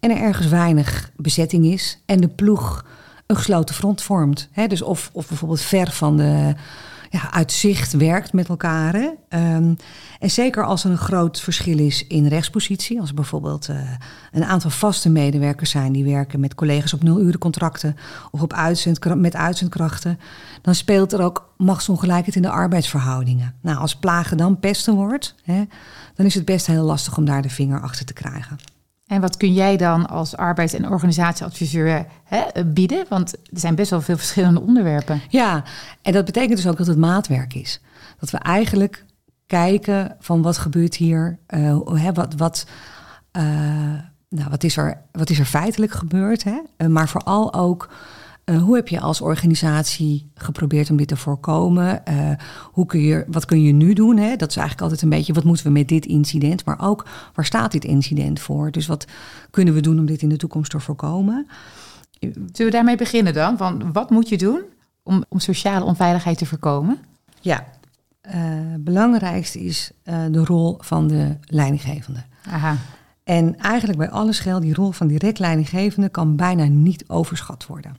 En 0.00 0.10
er 0.10 0.16
ergens 0.16 0.46
weinig 0.48 1.10
bezetting 1.16 1.64
is. 1.66 1.98
En 2.06 2.20
de 2.20 2.28
ploeg 2.28 2.84
een 3.26 3.36
gesloten 3.36 3.74
front 3.74 4.02
vormt. 4.02 4.48
Hè, 4.52 4.66
dus 4.66 4.82
of, 4.82 5.10
of 5.12 5.28
bijvoorbeeld 5.28 5.60
ver 5.60 5.90
van 5.90 6.16
de, 6.16 6.54
ja, 7.14 7.32
uit 7.32 7.52
zicht 7.52 7.92
werkt 7.92 8.32
met 8.32 8.48
elkaar. 8.48 8.94
Ehm, 9.28 9.74
en 10.20 10.30
zeker 10.30 10.64
als 10.64 10.84
er 10.84 10.90
een 10.90 10.98
groot 10.98 11.40
verschil 11.40 11.78
is 11.78 12.06
in 12.06 12.26
rechtspositie. 12.26 13.00
Als 13.00 13.08
er 13.08 13.14
bijvoorbeeld 13.14 13.68
eh, 13.68 13.76
een 14.32 14.44
aantal 14.44 14.70
vaste 14.70 15.08
medewerkers 15.08 15.70
zijn 15.70 15.92
die 15.92 16.04
werken 16.04 16.40
met 16.40 16.54
collega's 16.54 16.92
op 16.92 17.02
nulurencontracten 17.02 17.96
of 18.30 18.42
op 18.42 18.52
uitzendkra- 18.52 19.14
met 19.14 19.36
uitzendkrachten. 19.36 20.18
Dan 20.62 20.74
speelt 20.74 21.12
er 21.12 21.22
ook 21.22 21.52
machtsongelijkheid 21.56 22.36
in 22.36 22.42
de 22.42 22.50
arbeidsverhoudingen. 22.50 23.54
Nou, 23.60 23.78
als 23.78 23.96
plagen 23.96 24.36
dan 24.36 24.60
pesten 24.60 24.94
wordt, 24.94 25.34
hè, 25.42 25.64
dan 26.14 26.26
is 26.26 26.34
het 26.34 26.44
best 26.44 26.66
heel 26.66 26.84
lastig 26.84 27.16
om 27.16 27.24
daar 27.24 27.42
de 27.42 27.50
vinger 27.50 27.80
achter 27.80 28.04
te 28.04 28.12
krijgen. 28.12 28.58
En 29.06 29.20
wat 29.20 29.36
kun 29.36 29.52
jij 29.52 29.76
dan 29.76 30.08
als 30.08 30.36
arbeids- 30.36 30.72
en 30.72 30.88
organisatieadviseur 30.88 32.06
hè, 32.24 32.64
bieden? 32.64 33.04
Want 33.08 33.32
er 33.32 33.60
zijn 33.60 33.74
best 33.74 33.90
wel 33.90 34.00
veel 34.00 34.16
verschillende 34.16 34.60
onderwerpen. 34.60 35.20
Ja, 35.28 35.64
en 36.02 36.12
dat 36.12 36.24
betekent 36.24 36.56
dus 36.56 36.66
ook 36.66 36.76
dat 36.76 36.86
het 36.86 36.98
maatwerk 36.98 37.54
is. 37.54 37.80
Dat 38.18 38.30
we 38.30 38.38
eigenlijk 38.38 39.04
kijken 39.46 40.16
van 40.20 40.42
wat 40.42 40.58
gebeurt 40.58 40.94
hier, 40.96 41.38
hè, 41.46 42.12
wat, 42.12 42.34
wat, 42.34 42.66
eh, 43.30 43.42
nou, 44.28 44.50
wat, 44.50 44.64
is 44.64 44.76
er, 44.76 45.00
wat 45.12 45.30
is 45.30 45.38
er 45.38 45.44
feitelijk 45.44 45.92
gebeurd, 45.92 46.44
hè? 46.44 46.60
Eh, 46.76 46.88
maar 46.88 47.08
vooral 47.08 47.54
ook 47.54 47.88
eh, 48.44 48.62
hoe 48.62 48.74
heb 48.74 48.88
je 48.88 49.00
als 49.00 49.20
organisatie 49.20 50.30
geprobeerd 50.34 50.90
om 50.90 50.96
dit 50.96 51.08
te 51.08 51.16
voorkomen? 51.16 52.06
Eh, 52.06 52.30
hoe 52.72 52.86
kun 52.86 53.00
je, 53.00 53.24
wat 53.28 53.44
kun 53.44 53.62
je 53.62 53.72
nu 53.72 53.92
doen? 53.92 54.16
Hè? 54.16 54.36
Dat 54.36 54.48
is 54.48 54.56
eigenlijk 54.56 54.80
altijd 54.80 55.02
een 55.02 55.18
beetje 55.18 55.32
wat 55.32 55.44
moeten 55.44 55.66
we 55.66 55.72
met 55.72 55.88
dit 55.88 56.06
incident, 56.06 56.64
maar 56.64 56.80
ook 56.80 57.06
waar 57.34 57.44
staat 57.44 57.72
dit 57.72 57.84
incident 57.84 58.40
voor? 58.40 58.70
Dus 58.70 58.86
wat 58.86 59.06
kunnen 59.50 59.74
we 59.74 59.80
doen 59.80 59.98
om 59.98 60.06
dit 60.06 60.22
in 60.22 60.28
de 60.28 60.36
toekomst 60.36 60.70
te 60.70 60.80
voorkomen? 60.80 61.46
Zullen 62.20 62.52
we 62.54 62.70
daarmee 62.70 62.96
beginnen 62.96 63.34
dan? 63.34 63.56
Van 63.56 63.92
wat 63.92 64.10
moet 64.10 64.28
je 64.28 64.38
doen 64.38 64.60
om, 65.02 65.24
om 65.28 65.38
sociale 65.38 65.84
onveiligheid 65.84 66.38
te 66.38 66.46
voorkomen? 66.46 66.98
Ja, 67.40 67.64
eh 68.20 68.34
belangrijkste 68.78 69.60
is 69.60 69.90
de 70.04 70.44
rol 70.44 70.76
van 70.80 71.06
de 71.08 71.36
leidinggevende. 71.46 72.22
Aha. 72.48 72.76
En 73.24 73.56
eigenlijk 73.58 73.98
bij 73.98 74.10
alles 74.10 74.38
geldt, 74.38 74.64
die 74.64 74.74
rol 74.74 74.90
van 74.90 75.06
direct 75.06 75.38
leidinggevende 75.38 76.08
kan 76.08 76.36
bijna 76.36 76.64
niet 76.64 77.04
overschat 77.06 77.66
worden. 77.66 77.96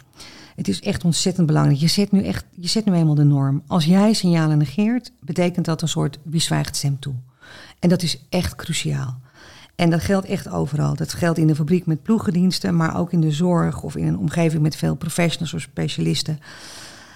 Het 0.56 0.68
is 0.68 0.82
echt 0.82 1.04
ontzettend 1.04 1.48
belangrijk. 1.48 1.80
Je 1.80 1.88
zet 1.88 2.12
nu 2.12 2.24
echt, 2.24 2.46
je 2.52 2.68
zet 2.68 2.86
nu 2.86 2.94
eenmaal 2.94 3.16
de 3.16 3.24
norm. 3.24 3.64
Als 3.68 3.86
jij 3.86 4.14
signalen 4.14 4.58
negeert, 4.58 5.12
betekent 5.20 5.66
dat 5.66 5.82
een 5.82 5.88
soort 5.88 6.20
wie 6.24 6.42
zwijgt 6.42 6.76
stem 6.76 7.00
toe. 7.00 7.14
En 7.80 7.90
dat 7.90 8.02
is 8.02 8.26
echt 8.30 8.56
cruciaal. 8.56 9.20
En 9.76 9.90
dat 9.90 10.02
geldt 10.02 10.28
echt 10.28 10.50
overal. 10.50 10.96
Dat 10.96 11.14
geldt 11.14 11.38
in 11.38 11.48
de 11.48 11.56
fabriek 11.56 11.86
met 11.86 12.04
ploegendiensten, 12.04 12.76
maar 12.76 12.98
ook 12.98 13.12
in 13.12 13.22
de 13.22 13.32
zorg 13.32 13.84
of 13.84 13.96
in 13.96 14.08
een 14.08 14.18
omgeving 14.18 14.62
met 14.62 14.76
veel 14.76 14.96
professionals 14.96 15.54
of 15.54 15.62
specialisten. 15.62 16.40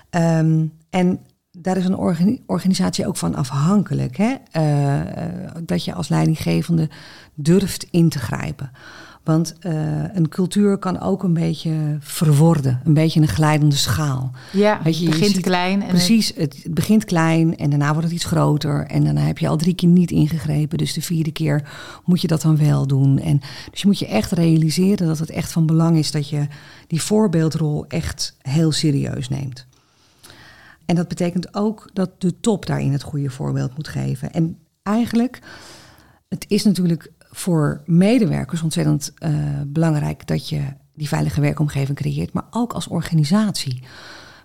Ehm, 0.09 0.65
en 0.89 1.19
daar 1.61 1.77
is 1.77 1.85
een 1.85 1.97
organi- 1.97 2.41
organisatie 2.45 3.07
ook 3.07 3.17
van 3.17 3.35
afhankelijk. 3.35 4.17
Hè? 4.17 4.33
Eh, 4.51 4.99
eh, 5.25 5.31
dat 5.65 5.83
je 5.83 5.93
als 5.93 6.07
leidinggevende 6.09 6.89
durft 7.33 7.87
in 7.91 8.09
te 8.09 8.19
grijpen. 8.19 8.71
Want 9.23 9.55
eh, 9.59 9.73
een 10.13 10.29
cultuur 10.29 10.77
kan 10.77 10.99
ook 10.99 11.23
een 11.23 11.33
beetje 11.33 11.97
verworden. 11.99 12.81
Een 12.83 12.93
beetje 12.93 13.21
een 13.21 13.27
glijdende 13.27 13.75
schaal. 13.75 14.31
Ja, 14.51 14.79
Weet 14.83 14.97
je, 14.99 15.05
het 15.05 15.13
je 15.13 15.19
begint 15.19 15.35
ziet- 15.35 15.45
klein. 15.45 15.81
En 15.81 15.87
Precies, 15.87 16.31
het, 16.35 16.59
het 16.63 16.73
begint 16.73 17.05
klein 17.05 17.57
en 17.57 17.69
daarna 17.69 17.89
wordt 17.91 18.03
het 18.03 18.11
iets 18.15 18.25
groter. 18.25 18.85
En 18.85 19.03
daarna 19.03 19.21
heb 19.21 19.37
je 19.37 19.47
al 19.47 19.57
drie 19.57 19.73
keer 19.73 19.89
niet 19.89 20.11
ingegrepen. 20.11 20.77
Dus 20.77 20.93
de 20.93 21.01
vierde 21.01 21.31
keer 21.31 21.69
moet 22.05 22.21
je 22.21 22.27
dat 22.27 22.41
dan 22.41 22.57
wel 22.57 22.87
doen. 22.87 23.19
En, 23.19 23.41
dus 23.71 23.81
je 23.81 23.87
moet 23.87 23.99
je 23.99 24.07
echt 24.07 24.31
realiseren 24.31 25.07
dat 25.07 25.19
het 25.19 25.29
echt 25.29 25.51
van 25.51 25.65
belang 25.65 25.97
is 25.97 26.11
dat 26.11 26.29
je 26.29 26.47
die 26.87 27.01
voorbeeldrol 27.01 27.85
echt 27.87 28.35
heel 28.41 28.71
serieus 28.71 29.29
neemt. 29.29 29.67
En 30.89 30.95
dat 30.95 31.07
betekent 31.07 31.53
ook 31.55 31.89
dat 31.93 32.21
de 32.21 32.39
top 32.39 32.65
daarin 32.65 32.91
het 32.91 33.03
goede 33.03 33.29
voorbeeld 33.29 33.75
moet 33.75 33.87
geven. 33.87 34.31
En 34.31 34.57
eigenlijk, 34.83 35.39
het 36.27 36.45
is 36.47 36.63
natuurlijk 36.63 37.11
voor 37.19 37.81
medewerkers 37.85 38.61
ontzettend 38.61 39.11
eh, 39.17 39.31
belangrijk 39.67 40.27
dat 40.27 40.49
je 40.49 40.61
die 40.93 41.07
veilige 41.07 41.41
werkomgeving 41.41 41.97
creëert, 41.97 42.33
maar 42.33 42.43
ook 42.49 42.73
als 42.73 42.87
organisatie. 42.87 43.83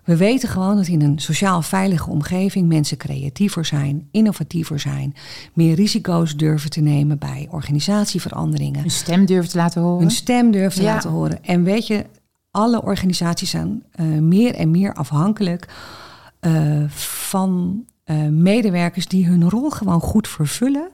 We 0.03 0.17
weten 0.17 0.49
gewoon 0.49 0.75
dat 0.75 0.87
in 0.87 1.01
een 1.01 1.19
sociaal 1.19 1.61
veilige 1.61 2.09
omgeving 2.09 2.67
mensen 2.67 2.97
creatiever 2.97 3.65
zijn, 3.65 4.07
innovatiever 4.11 4.79
zijn, 4.79 5.13
meer 5.53 5.75
risico's 5.75 6.35
durven 6.35 6.69
te 6.69 6.81
nemen 6.81 7.17
bij 7.17 7.47
organisatieveranderingen, 7.51 8.83
een 8.83 8.91
stem 8.91 9.25
durven 9.25 9.49
te 9.51 9.57
laten 9.57 9.81
horen. 9.81 9.99
hun 9.99 10.11
stem 10.11 10.51
durven 10.51 10.79
te 10.79 10.85
Ja. 10.85 10.93
laten 10.93 11.09
horen. 11.09 11.43
En 11.43 11.63
weet 11.63 11.87
je, 11.87 12.05
alle 12.51 12.81
organisaties 12.81 13.49
zijn 13.49 13.83
eh, 13.91 14.05
meer 14.05 14.55
en 14.55 14.71
meer 14.71 14.93
afhankelijk 14.93 15.67
eh, 16.45 16.89
van 16.89 17.85
eh, 18.03 18.27
medewerkers 18.27 19.07
die 19.07 19.27
hun 19.27 19.49
rol 19.49 19.69
gewoon 19.69 20.01
goed 20.01 20.27
vervullen. 20.27 20.89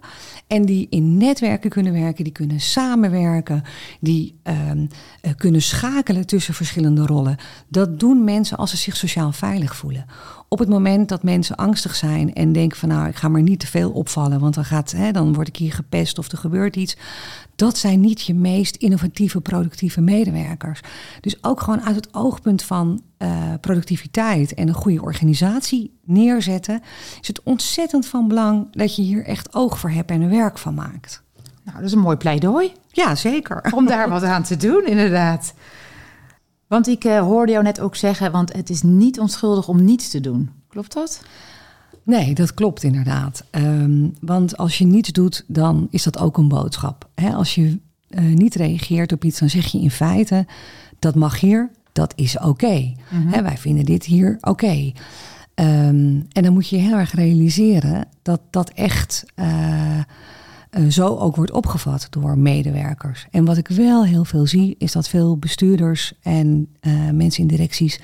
En 0.48 0.66
die 0.66 0.88
in 0.90 1.18
netwerken 1.18 1.70
kunnen 1.70 1.94
werken, 1.94 2.24
die 2.24 2.34
kunnen 2.34 2.60
samenwerken, 2.60 3.64
die 4.00 4.40
ehm, 4.44 4.86
eh, 5.22 5.32
kunnen 5.38 5.62
schakelen 5.62 6.28
tussen 6.28 6.54
verschillende 6.54 7.06
rollen. 7.06 7.38
Dat 7.68 8.00
doen 8.00 8.24
mensen 8.24 8.58
als 8.58 8.70
ze 8.70 8.78
zich 8.78 8.96
sociaal 8.96 9.32
veilig 9.32 9.76
voelen. 9.76 10.06
Op 10.54 10.60
het 10.60 10.70
moment 10.70 11.10
dat 11.10 11.24
mensen 11.24 11.56
angstig 11.56 11.96
zijn 11.96 12.34
en 12.34 12.52
denken 12.52 12.78
van 12.78 12.90
nou, 12.90 13.08
ik 13.08 13.16
ga 13.16 13.28
maar 13.28 13.42
niet 13.42 13.60
te 13.60 13.68
veel 13.68 13.92
opvallen, 13.92 14.40
want 14.40 14.54
dan, 14.54 14.66
gaat, 14.66 14.92
hè, 14.92 15.12
dan 15.12 15.34
word 15.34 15.48
ik 15.48 15.56
hier 15.56 15.74
gepest 15.74 16.18
of 16.18 16.32
er 16.32 16.38
gebeurt 16.38 16.76
iets. 16.76 16.98
Dat 17.56 17.78
zijn 17.78 18.00
niet 18.00 18.22
je 18.22 18.34
meest 18.34 18.76
innovatieve, 18.76 19.42
productieve 19.42 20.02
medewerkers. 20.02 20.82
Dus 21.22 21.44
ook 21.44 21.62
gewoon 21.62 21.82
uit 21.82 21.96
het 21.96 22.14
oogpunt 22.14 22.64
van 22.64 23.02
eh, 23.18 23.54
productiviteit 23.62 24.54
en 24.54 24.68
een 24.68 24.74
goede 24.74 25.02
organisatie 25.02 25.94
neerzetten, 26.04 26.82
is 27.22 27.28
het 27.28 27.44
ontzettend 27.44 28.06
van 28.06 28.28
belang 28.28 28.68
dat 28.72 28.96
je 28.96 29.02
hier 29.02 29.26
echt 29.26 29.54
oog 29.54 29.80
voor 29.80 29.90
hebt 29.90 30.12
en 30.12 30.22
er 30.22 30.30
werk 30.30 30.58
van 30.58 30.74
maakt. 30.74 31.24
Nou, 31.64 31.78
dat 31.78 31.86
is 31.86 31.94
een 31.94 32.00
mooi 32.00 32.18
pleidooi 32.18 32.72
Ja, 32.88 33.16
zeker. 33.16 33.72
om 33.76 33.86
daar 33.86 34.10
wat 34.10 34.24
aan 34.24 34.44
te 34.44 34.58
doen, 34.58 34.86
inderdaad. 34.86 35.54
Want 36.72 36.88
ik 36.88 37.04
eh, 37.04 37.20
hoorde 37.20 37.52
jou 37.52 37.64
net 37.64 37.80
ook 37.80 37.96
zeggen, 37.96 38.32
want 38.32 38.54
het 38.54 38.70
is 38.70 38.82
niet 38.82 39.20
onschuldig 39.20 39.68
om 39.68 39.84
niets 39.84 40.10
te 40.10 40.20
doen. 40.20 40.50
Klopt 40.68 40.94
dat? 40.94 41.22
Nee, 42.04 42.34
dat 42.34 42.54
klopt 42.54 42.84
inderdaad. 42.84 43.44
Ehm, 43.50 44.08
want 44.22 44.58
als 44.58 44.78
je 44.78 44.86
niets 44.86 45.12
doet, 45.12 45.44
dan 45.48 45.88
is 45.90 46.04
dat 46.04 46.20
ook 46.20 46.38
een 46.38 46.48
boodschap. 46.48 47.10
Als 47.34 47.56
je 47.56 47.80
eh, 48.10 48.24
niet 48.24 48.56
reageert 48.56 49.12
op 49.12 49.24
iets, 49.24 49.40
dan 49.40 49.50
zeg 49.50 49.66
je 49.66 49.82
in 49.82 49.92
feite: 49.92 50.46
dat 51.00 51.16
mag 51.16 51.40
hier, 51.40 51.72
dat 51.92 52.14
is 52.16 52.40
oké. 52.40 52.94
Hè, 53.06 53.42
Wij 53.42 53.58
vinden 53.58 53.86
dit 53.86 54.06
hier 54.06 54.38
oké. 54.42 54.92
Ehm, 55.54 56.20
en 56.32 56.44
dan 56.44 56.54
moet 56.54 56.70
je 56.70 56.78
heel 56.78 56.98
erg 56.98 57.14
realiseren 57.14 58.08
dat 58.22 58.42
dat 58.50 58.70
echt 58.70 59.26
eh, 59.36 60.00
eh, 60.72 60.86
zo 60.88 61.16
ook 61.18 61.36
wordt 61.36 61.52
opgevat 61.52 62.08
door 62.10 62.38
medewerkers. 62.38 63.28
En 63.32 63.46
wat 63.46 63.58
ik 63.58 63.68
wel 63.68 64.06
heel 64.06 64.26
veel 64.26 64.48
zie, 64.48 64.76
is 64.78 64.92
dat 64.92 65.08
veel 65.10 65.38
bestuurders 65.38 66.14
en 66.22 66.68
eh, 66.80 66.92
mensen 67.14 67.42
in 67.42 67.48
directies 67.48 68.00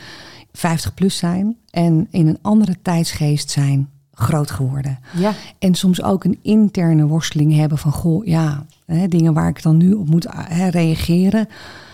50 0.54 0.94
plus 0.94 1.18
zijn 1.18 1.56
en 1.70 2.08
in 2.12 2.28
een 2.28 2.40
andere 2.42 2.76
tijdsgeest 2.82 3.50
zijn 3.52 3.90
groot 4.12 4.52
geworden. 4.52 5.00
Ja. 5.18 5.34
En 5.60 5.76
soms 5.76 6.02
ook 6.04 6.24
een 6.24 6.40
interne 6.42 7.06
worsteling 7.08 7.56
hebben 7.56 7.78
van, 7.78 7.92
goh, 7.92 8.26
ja, 8.26 8.66
hè, 8.86 9.08
dingen 9.08 9.34
waar 9.34 9.50
ik 9.50 9.62
dan 9.62 9.78
nu 9.78 9.94
op 9.94 10.10
moet 10.10 10.28
hè, 10.32 10.68
reageren. 10.68 11.48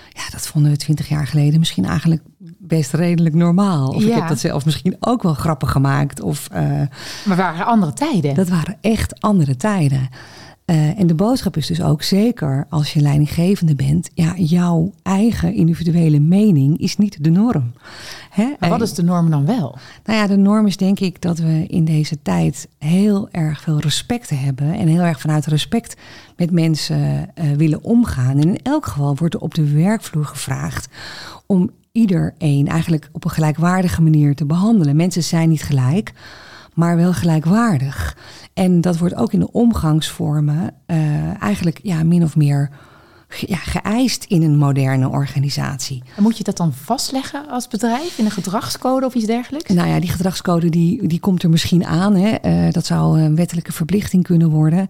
Ja, 0.10 0.22
dat 0.32 0.48
vonden 0.48 0.72
we 0.72 0.78
twintig 0.78 1.08
jaar 1.10 1.28
geleden 1.28 1.60
misschien 1.60 1.86
eigenlijk 1.86 2.22
best 2.58 2.94
redelijk 2.94 3.36
normaal. 3.36 3.88
Of 3.88 4.02
ik 4.02 4.08
Ja. 4.08 4.16
heb 4.20 4.28
dat 4.28 4.40
zelf 4.40 4.66
misschien 4.66 4.96
ook 5.00 5.24
wel 5.24 5.34
grappig 5.34 5.72
gemaakt. 5.72 6.22
Of 6.22 6.48
eh, 6.52 6.62
Maar 7.26 7.38
waren 7.38 7.66
andere 7.66 7.94
tijden. 7.94 8.34
dat 8.36 8.50
waren 8.50 8.78
echt 8.82 9.22
andere 9.22 9.56
tijden. 9.56 10.10
Eh, 10.66 11.00
en 11.00 11.08
de 11.08 11.14
boodschap 11.16 11.58
is 11.58 11.68
dus 11.68 11.82
ook 11.82 12.04
zeker 12.04 12.66
als 12.70 12.94
je 12.94 13.02
leidinggevende 13.02 13.76
bent, 13.76 14.10
ja, 14.14 14.34
jouw 14.38 14.92
eigen 15.02 15.54
individuele 15.54 16.20
mening 16.20 16.80
is 16.80 16.98
niet 16.98 17.24
de 17.24 17.30
norm. 17.30 17.72
Hè? 18.30 18.44
Maar 18.60 18.70
wat 18.70 18.80
En- 18.80 18.86
is 18.86 18.94
de 18.94 19.04
norm 19.04 19.30
dan 19.30 19.46
wel? 19.46 19.78
nou 20.06 20.20
ja, 20.20 20.28
de 20.28 20.38
norm 20.38 20.68
is 20.68 20.78
denk 20.78 21.00
ik 21.00 21.22
dat 21.22 21.38
we 21.38 21.66
in 21.68 21.86
deze 21.86 22.18
tijd 22.22 22.68
heel 22.80 23.30
erg 23.32 23.62
veel 23.62 23.80
respect 23.80 24.30
hebben. 24.30 24.74
En 24.74 24.88
heel 24.88 25.02
erg 25.02 25.20
vanuit 25.20 25.46
respect 25.46 25.96
met 26.38 26.52
mensen 26.52 27.30
eh, 27.36 27.52
willen 27.52 27.84
omgaan. 27.84 28.38
En 28.38 28.48
in 28.48 28.60
elk 28.64 28.86
geval 28.86 29.16
wordt 29.16 29.34
er 29.34 29.40
op 29.40 29.54
de 29.54 29.72
werkvloer 29.72 30.26
gevraagd 30.26 30.88
om 31.46 31.70
iedereen 31.92 32.68
eigenlijk 32.68 33.10
op 33.12 33.24
een 33.26 33.32
gelijkwaardige 33.32 34.02
manier 34.02 34.36
te 34.36 34.46
behandelen. 34.46 34.96
Mensen 34.96 35.24
zijn 35.24 35.50
niet 35.50 35.64
gelijk, 35.64 36.14
maar 36.74 36.96
wel 36.96 37.14
gelijkwaardig. 37.14 38.18
En 38.54 38.82
dat 38.82 38.98
wordt 38.98 39.16
ook 39.16 39.34
in 39.34 39.40
de 39.40 39.52
omgangsvormen 39.52 40.74
eh, 40.86 41.42
eigenlijk 41.42 41.80
ja, 41.84 42.04
min 42.04 42.24
of 42.24 42.36
meer 42.36 42.70
ja, 43.40 43.58
geëist 43.58 44.24
in 44.24 44.42
een 44.42 44.58
moderne 44.58 45.10
organisatie. 45.10 46.04
En 46.16 46.24
moet 46.24 46.38
je 46.38 46.44
dat 46.44 46.58
dan 46.58 46.74
vastleggen 46.74 47.50
als 47.50 47.68
bedrijf 47.68 48.18
in 48.18 48.26
een 48.26 48.32
gedragscode 48.32 49.06
of 49.06 49.14
iets 49.14 49.26
dergelijks? 49.26 49.74
Nou 49.74 49.88
ja, 49.88 50.00
die 50.00 50.10
gedragscode 50.10 50.70
die, 50.70 51.08
die 51.08 51.20
komt 51.20 51.44
er 51.44 51.50
misschien 51.50 51.86
aan. 51.86 52.16
Hè. 52.16 52.30
Eh, 52.30 52.72
dat 52.72 52.86
zou 52.86 53.22
een 53.22 53.36
wettelijke 53.36 53.72
verplichting 53.72 54.24
kunnen 54.24 54.50
worden. 54.50 54.88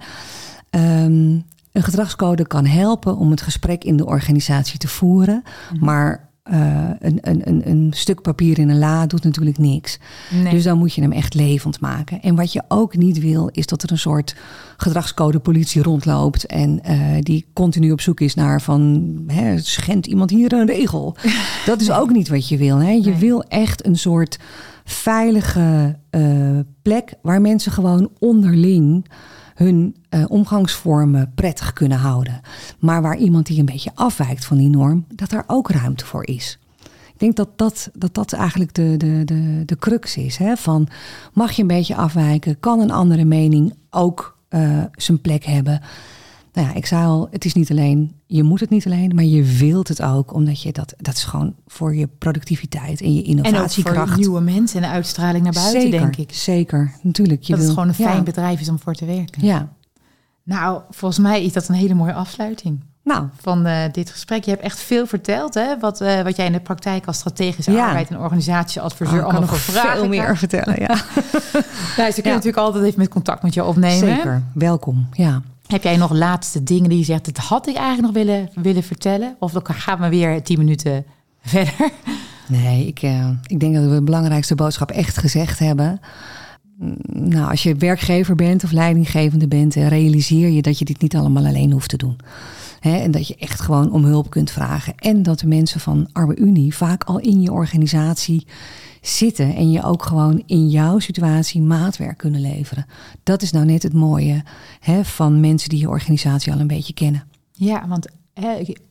Ehm, 0.69 1.39
een 1.71 1.83
gedragscode 1.83 2.47
kan 2.47 2.65
helpen 2.65 3.17
om 3.17 3.31
het 3.31 3.41
gesprek 3.41 3.83
in 3.83 3.97
de 3.97 4.05
organisatie 4.05 4.79
te 4.79 4.87
voeren. 4.87 5.43
Maar 5.79 6.29
eh, 6.43 6.89
een, 6.99 7.17
een, 7.21 7.41
een, 7.47 7.69
een 7.69 7.91
stuk 7.95 8.21
papier 8.21 8.59
in 8.59 8.69
een 8.69 8.77
la 8.77 9.05
doet 9.05 9.23
natuurlijk 9.23 9.57
niks. 9.57 9.97
Nee. 10.43 10.53
Dus 10.53 10.63
dan 10.63 10.77
moet 10.77 10.93
je 10.93 11.01
hem 11.01 11.11
echt 11.11 11.33
levend 11.33 11.79
maken. 11.79 12.21
En 12.21 12.35
wat 12.35 12.53
je 12.53 12.63
ook 12.67 12.95
niet 12.95 13.19
wil, 13.19 13.49
is 13.51 13.65
dat 13.65 13.83
er 13.83 13.91
een 13.91 13.97
soort 13.97 14.35
gedragscode 14.77 15.39
politie 15.39 15.81
rondloopt. 15.81 16.45
En 16.45 16.83
eh, 16.83 16.97
die 17.21 17.45
continu 17.53 17.91
op 17.91 18.01
zoek 18.01 18.19
is 18.19 18.33
naar 18.33 18.61
van, 18.61 19.13
hè, 19.27 19.59
schendt 19.59 20.07
iemand 20.07 20.29
hier 20.29 20.53
een 20.53 20.67
regel? 20.67 21.15
Dat 21.65 21.81
is 21.81 21.91
ook 21.91 22.11
niet 22.11 22.27
wat 22.29 22.47
je 22.47 22.57
wil. 22.57 22.77
Hè? 22.77 22.91
Je 22.91 23.01
Nee. 23.09 23.15
wil 23.15 23.43
echt 23.43 23.85
een 23.85 23.97
soort 23.97 24.39
veilige 24.85 25.97
eh, 26.09 26.59
plek 26.81 27.13
waar 27.21 27.41
mensen 27.41 27.71
gewoon 27.71 28.09
onderling 28.19 29.05
hun 29.53 29.95
eh, 30.09 30.23
omgangsvormen 30.27 31.31
prettig 31.35 31.73
kunnen 31.73 31.97
houden. 31.97 32.41
Maar 32.79 33.01
waar 33.01 33.17
iemand 33.17 33.45
die 33.45 33.59
een 33.59 33.65
beetje 33.65 33.91
afwijkt 33.93 34.45
van 34.45 34.57
die 34.57 34.69
norm, 34.69 35.05
dat 35.09 35.29
daar 35.29 35.43
ook 35.47 35.69
ruimte 35.69 36.05
voor 36.05 36.27
is. 36.27 36.59
Ik 37.13 37.19
denk 37.19 37.35
dat 37.35 37.49
dat, 37.55 37.89
dat, 37.93 38.13
dat 38.13 38.33
eigenlijk 38.33 38.73
de, 38.73 38.97
de, 38.97 39.21
de, 39.25 39.63
de 39.65 39.77
crux 39.77 40.17
is. 40.17 40.37
Hè? 40.37 40.55
Van 40.55 40.87
mag 41.33 41.51
je 41.51 41.61
een 41.61 41.67
beetje 41.67 41.95
afwijken? 41.95 42.59
Kan 42.59 42.79
een 42.79 42.91
andere 42.91 43.25
mening 43.25 43.73
ook 43.89 44.37
eh, 44.49 44.83
zijn 44.95 45.21
plek 45.21 45.45
hebben? 45.45 45.81
Nou 46.53 46.67
ja, 46.67 46.73
ik 46.73 46.85
zei 46.85 47.05
al, 47.05 47.27
het 47.31 47.45
is 47.45 47.53
niet 47.53 47.71
alleen, 47.71 48.15
je 48.25 48.43
moet 48.43 48.59
het 48.59 48.69
niet 48.69 48.85
alleen, 48.85 49.11
maar 49.15 49.23
je 49.23 49.43
wilt 49.43 49.87
het 49.87 50.01
ook, 50.01 50.33
omdat 50.33 50.61
je 50.61 50.71
dat, 50.71 50.93
dat 50.97 51.15
is 51.15 51.23
gewoon 51.23 51.55
voor 51.67 51.95
je 51.95 52.07
productiviteit 52.17 53.01
en 53.01 53.13
je 53.15 53.23
en 53.23 53.39
ook 53.39 53.45
innovatiekracht. 53.45 54.09
voor 54.09 54.17
nieuwe 54.17 54.41
mensen 54.41 54.81
en 54.83 54.89
de 54.89 54.95
uitstraling 54.95 55.43
naar 55.43 55.53
buiten, 55.53 55.81
zeker, 55.81 55.99
denk 55.99 56.15
ik. 56.15 56.33
Zeker, 56.33 56.91
natuurlijk. 57.01 57.41
Je 57.41 57.47
dat 57.47 57.57
wil, 57.59 57.67
het 57.69 57.77
gewoon 57.79 57.93
een 57.95 58.03
ja, 58.03 58.09
fijn 58.11 58.23
bedrijf 58.23 58.59
is 58.59 58.69
om 58.69 58.79
voor 58.79 58.93
te 58.93 59.05
werken. 59.05 59.45
Ja, 59.45 59.73
Nou, 60.43 60.81
volgens 60.89 61.19
mij 61.19 61.43
is 61.43 61.53
dat 61.53 61.67
een 61.67 61.75
hele 61.75 61.93
mooie 61.93 62.13
afsluiting 62.13 62.79
nou, 63.03 63.27
van 63.41 63.65
eh, 63.65 63.83
dit 63.91 64.09
gesprek. 64.09 64.43
Je 64.43 64.51
hebt 64.51 64.63
echt 64.63 64.79
veel 64.79 65.07
verteld, 65.07 65.53
hè? 65.53 65.79
Wat, 65.79 66.01
eh, 66.01 66.21
wat 66.21 66.35
jij 66.35 66.45
in 66.45 66.51
de 66.51 66.59
praktijk 66.59 67.05
als 67.05 67.17
strategische 67.17 67.71
Ja. 67.71 67.87
arbeid 67.87 68.09
en 68.09 68.17
organisatieadviseur 68.19 69.17
oh, 69.17 69.23
allemaal 69.23 69.41
nog 69.41 69.49
voor 69.49 69.73
vragen 69.73 69.99
veel 69.99 70.07
meer 70.07 70.37
vertellen. 70.37 70.75
Ja. 70.79 70.95
Ja, 71.97 72.05
ze 72.11 72.13
kunnen 72.13 72.23
Ja. 72.23 72.29
natuurlijk 72.29 72.57
altijd 72.57 72.83
even 72.83 72.99
met 72.99 73.09
contact 73.09 73.43
met 73.43 73.53
je 73.53 73.63
opnemen. 73.63 74.15
Zeker, 74.15 74.43
welkom. 74.53 75.07
Ja. 75.11 75.41
Heb 75.67 75.83
jij 75.83 75.97
nog 75.97 76.11
laatste 76.11 76.63
dingen 76.63 76.89
die 76.89 76.97
je 76.97 77.03
zegt, 77.03 77.25
dat 77.25 77.37
had 77.37 77.67
ik 77.67 77.75
eigenlijk 77.75 78.13
nog 78.13 78.23
willen, 78.25 78.49
willen 78.55 78.83
vertellen? 78.83 79.35
Of 79.39 79.51
dan 79.51 79.65
gaan 79.65 79.99
we 79.99 80.09
weer 80.09 80.43
tien 80.43 80.57
minuten 80.57 81.05
verder? 81.41 81.91
Nee, 82.47 82.87
ik, 82.87 83.01
eh, 83.01 83.29
ik 83.47 83.59
denk 83.59 83.75
dat 83.75 83.83
we 83.83 83.89
de 83.89 84.03
belangrijkste 84.03 84.55
boodschap 84.55 84.91
echt 84.91 85.17
gezegd 85.17 85.59
hebben. 85.59 85.99
Nou, 87.11 87.49
als 87.49 87.63
je 87.63 87.75
werkgever 87.75 88.35
bent 88.35 88.63
of 88.63 88.71
leidinggevende 88.71 89.47
bent, 89.47 89.75
eh, 89.75 89.87
realiseer 89.87 90.49
je 90.49 90.61
dat 90.61 90.79
je 90.79 90.85
dit 90.85 91.01
niet 91.01 91.15
allemaal 91.15 91.45
alleen 91.45 91.71
hoeft 91.71 91.89
te 91.89 91.97
doen. 91.97 92.17
Hè, 92.83 92.97
en 92.97 93.11
dat 93.11 93.27
je 93.27 93.35
echt 93.35 93.61
gewoon 93.61 93.91
om 93.91 94.03
hulp 94.03 94.29
kunt 94.29 94.51
vragen. 94.51 94.93
En 94.97 95.23
dat 95.23 95.39
de 95.39 95.47
mensen 95.47 95.79
van 95.79 96.09
Arbe 96.11 96.35
Unie 96.35 96.75
vaak 96.75 97.03
al 97.03 97.19
in 97.19 97.41
je 97.41 97.51
organisatie 97.51 98.47
zitten. 99.01 99.55
En 99.55 99.71
je 99.71 99.83
ook 99.83 100.03
gewoon 100.03 100.43
in 100.45 100.69
jouw 100.69 100.99
situatie 100.99 101.61
maatwerk 101.61 102.17
kunnen 102.17 102.41
leveren. 102.41 102.85
Dat 103.23 103.41
is 103.41 103.51
nou 103.51 103.65
net 103.65 103.83
het 103.83 103.93
mooie 103.93 104.43
hè, 104.79 105.05
van 105.05 105.39
mensen 105.39 105.69
die 105.69 105.79
je 105.79 105.89
organisatie 105.89 106.53
al 106.53 106.59
een 106.59 106.67
beetje 106.67 106.93
kennen. 106.93 107.23
Ja, 107.51 107.87
want 107.87 108.07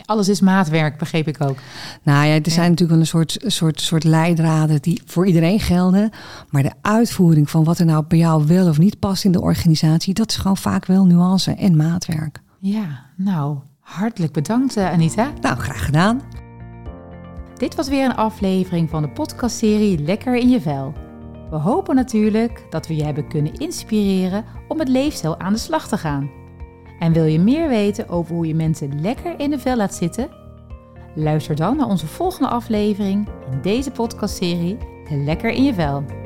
alles 0.05 0.28
is 0.28 0.40
maatwerk, 0.40 0.98
begreep 0.98 1.28
ik 1.28 1.40
ook. 1.40 1.59
Nou 2.02 2.26
ja, 2.26 2.35
er 2.35 2.50
zijn 2.50 2.70
natuurlijk 2.70 2.90
wel 2.90 3.00
een 3.00 3.07
soort, 3.07 3.37
soort, 3.46 3.81
soort 3.81 4.05
leidraden 4.05 4.83
die 4.83 5.02
voor 5.05 5.26
iedereen 5.26 5.61
gelden. 5.61 6.11
Maar 6.50 6.62
de 6.62 6.72
uitvoering 6.81 7.50
van 7.50 7.64
wat 7.64 7.78
er 7.78 7.87
nou 7.87 8.05
bij 8.09 8.18
jou 8.18 8.46
wel 8.46 8.68
of 8.68 8.78
niet 8.78 8.98
past 8.98 9.24
in 9.24 9.33
de 9.33 9.40
organisatie, 9.40 10.14
dat 10.14 10.31
is 10.31 10.37
gewoon 10.37 10.57
vaak 10.57 10.87
wel 10.87 11.07
nuance 11.07 11.55
en 11.55 11.76
maatwerk. 11.76 12.40
Ja, 12.59 13.07
nou, 13.16 13.59
hartelijk 13.83 14.33
bedankt 14.33 14.77
eh, 14.77 14.90
Anita. 14.90 15.33
Nou, 15.40 15.57
graag 15.57 15.85
gedaan. 15.85 16.23
Dit 17.55 17.75
was 17.75 17.88
weer 17.88 18.05
een 18.05 18.16
aflevering 18.16 18.90
van 18.90 19.03
de 19.03 19.09
podcastserie 19.09 19.99
Lekker 19.99 20.37
in 20.37 20.49
je 20.49 20.61
vel. 20.61 20.92
We 21.51 21.57
hopen 21.57 21.95
natuurlijk 21.95 22.66
dat 22.71 22.87
we 22.87 22.97
je 22.97 23.05
hebben 23.05 23.29
kunnen 23.29 23.55
inspireren 23.55 24.45
om 24.68 24.77
met 24.77 24.88
leefstijl 24.88 25.40
aan 25.40 25.53
de 25.53 25.59
slag 25.59 25.88
te 25.88 25.97
gaan. 25.97 26.31
En 26.99 27.12
wil 27.12 27.25
je 27.25 27.38
meer 27.38 27.68
weten 27.68 28.09
over 28.09 28.35
hoe 28.35 28.47
je 28.47 28.55
mensen 28.55 29.01
lekker 29.01 29.40
in 29.40 29.51
de 29.51 29.59
vel 29.59 29.77
laat 29.77 29.95
zitten? 29.95 30.31
Luister 31.14 31.57
dan 31.57 31.77
naar 31.77 31.88
onze 31.88 32.07
volgende 32.07 32.49
aflevering 32.49 33.29
in 33.51 33.62
deze 33.62 33.90
podcastserie 33.90 34.79
Lekker 35.11 35.51
in 35.51 35.64
je 35.64 35.75
vel. 35.75 36.21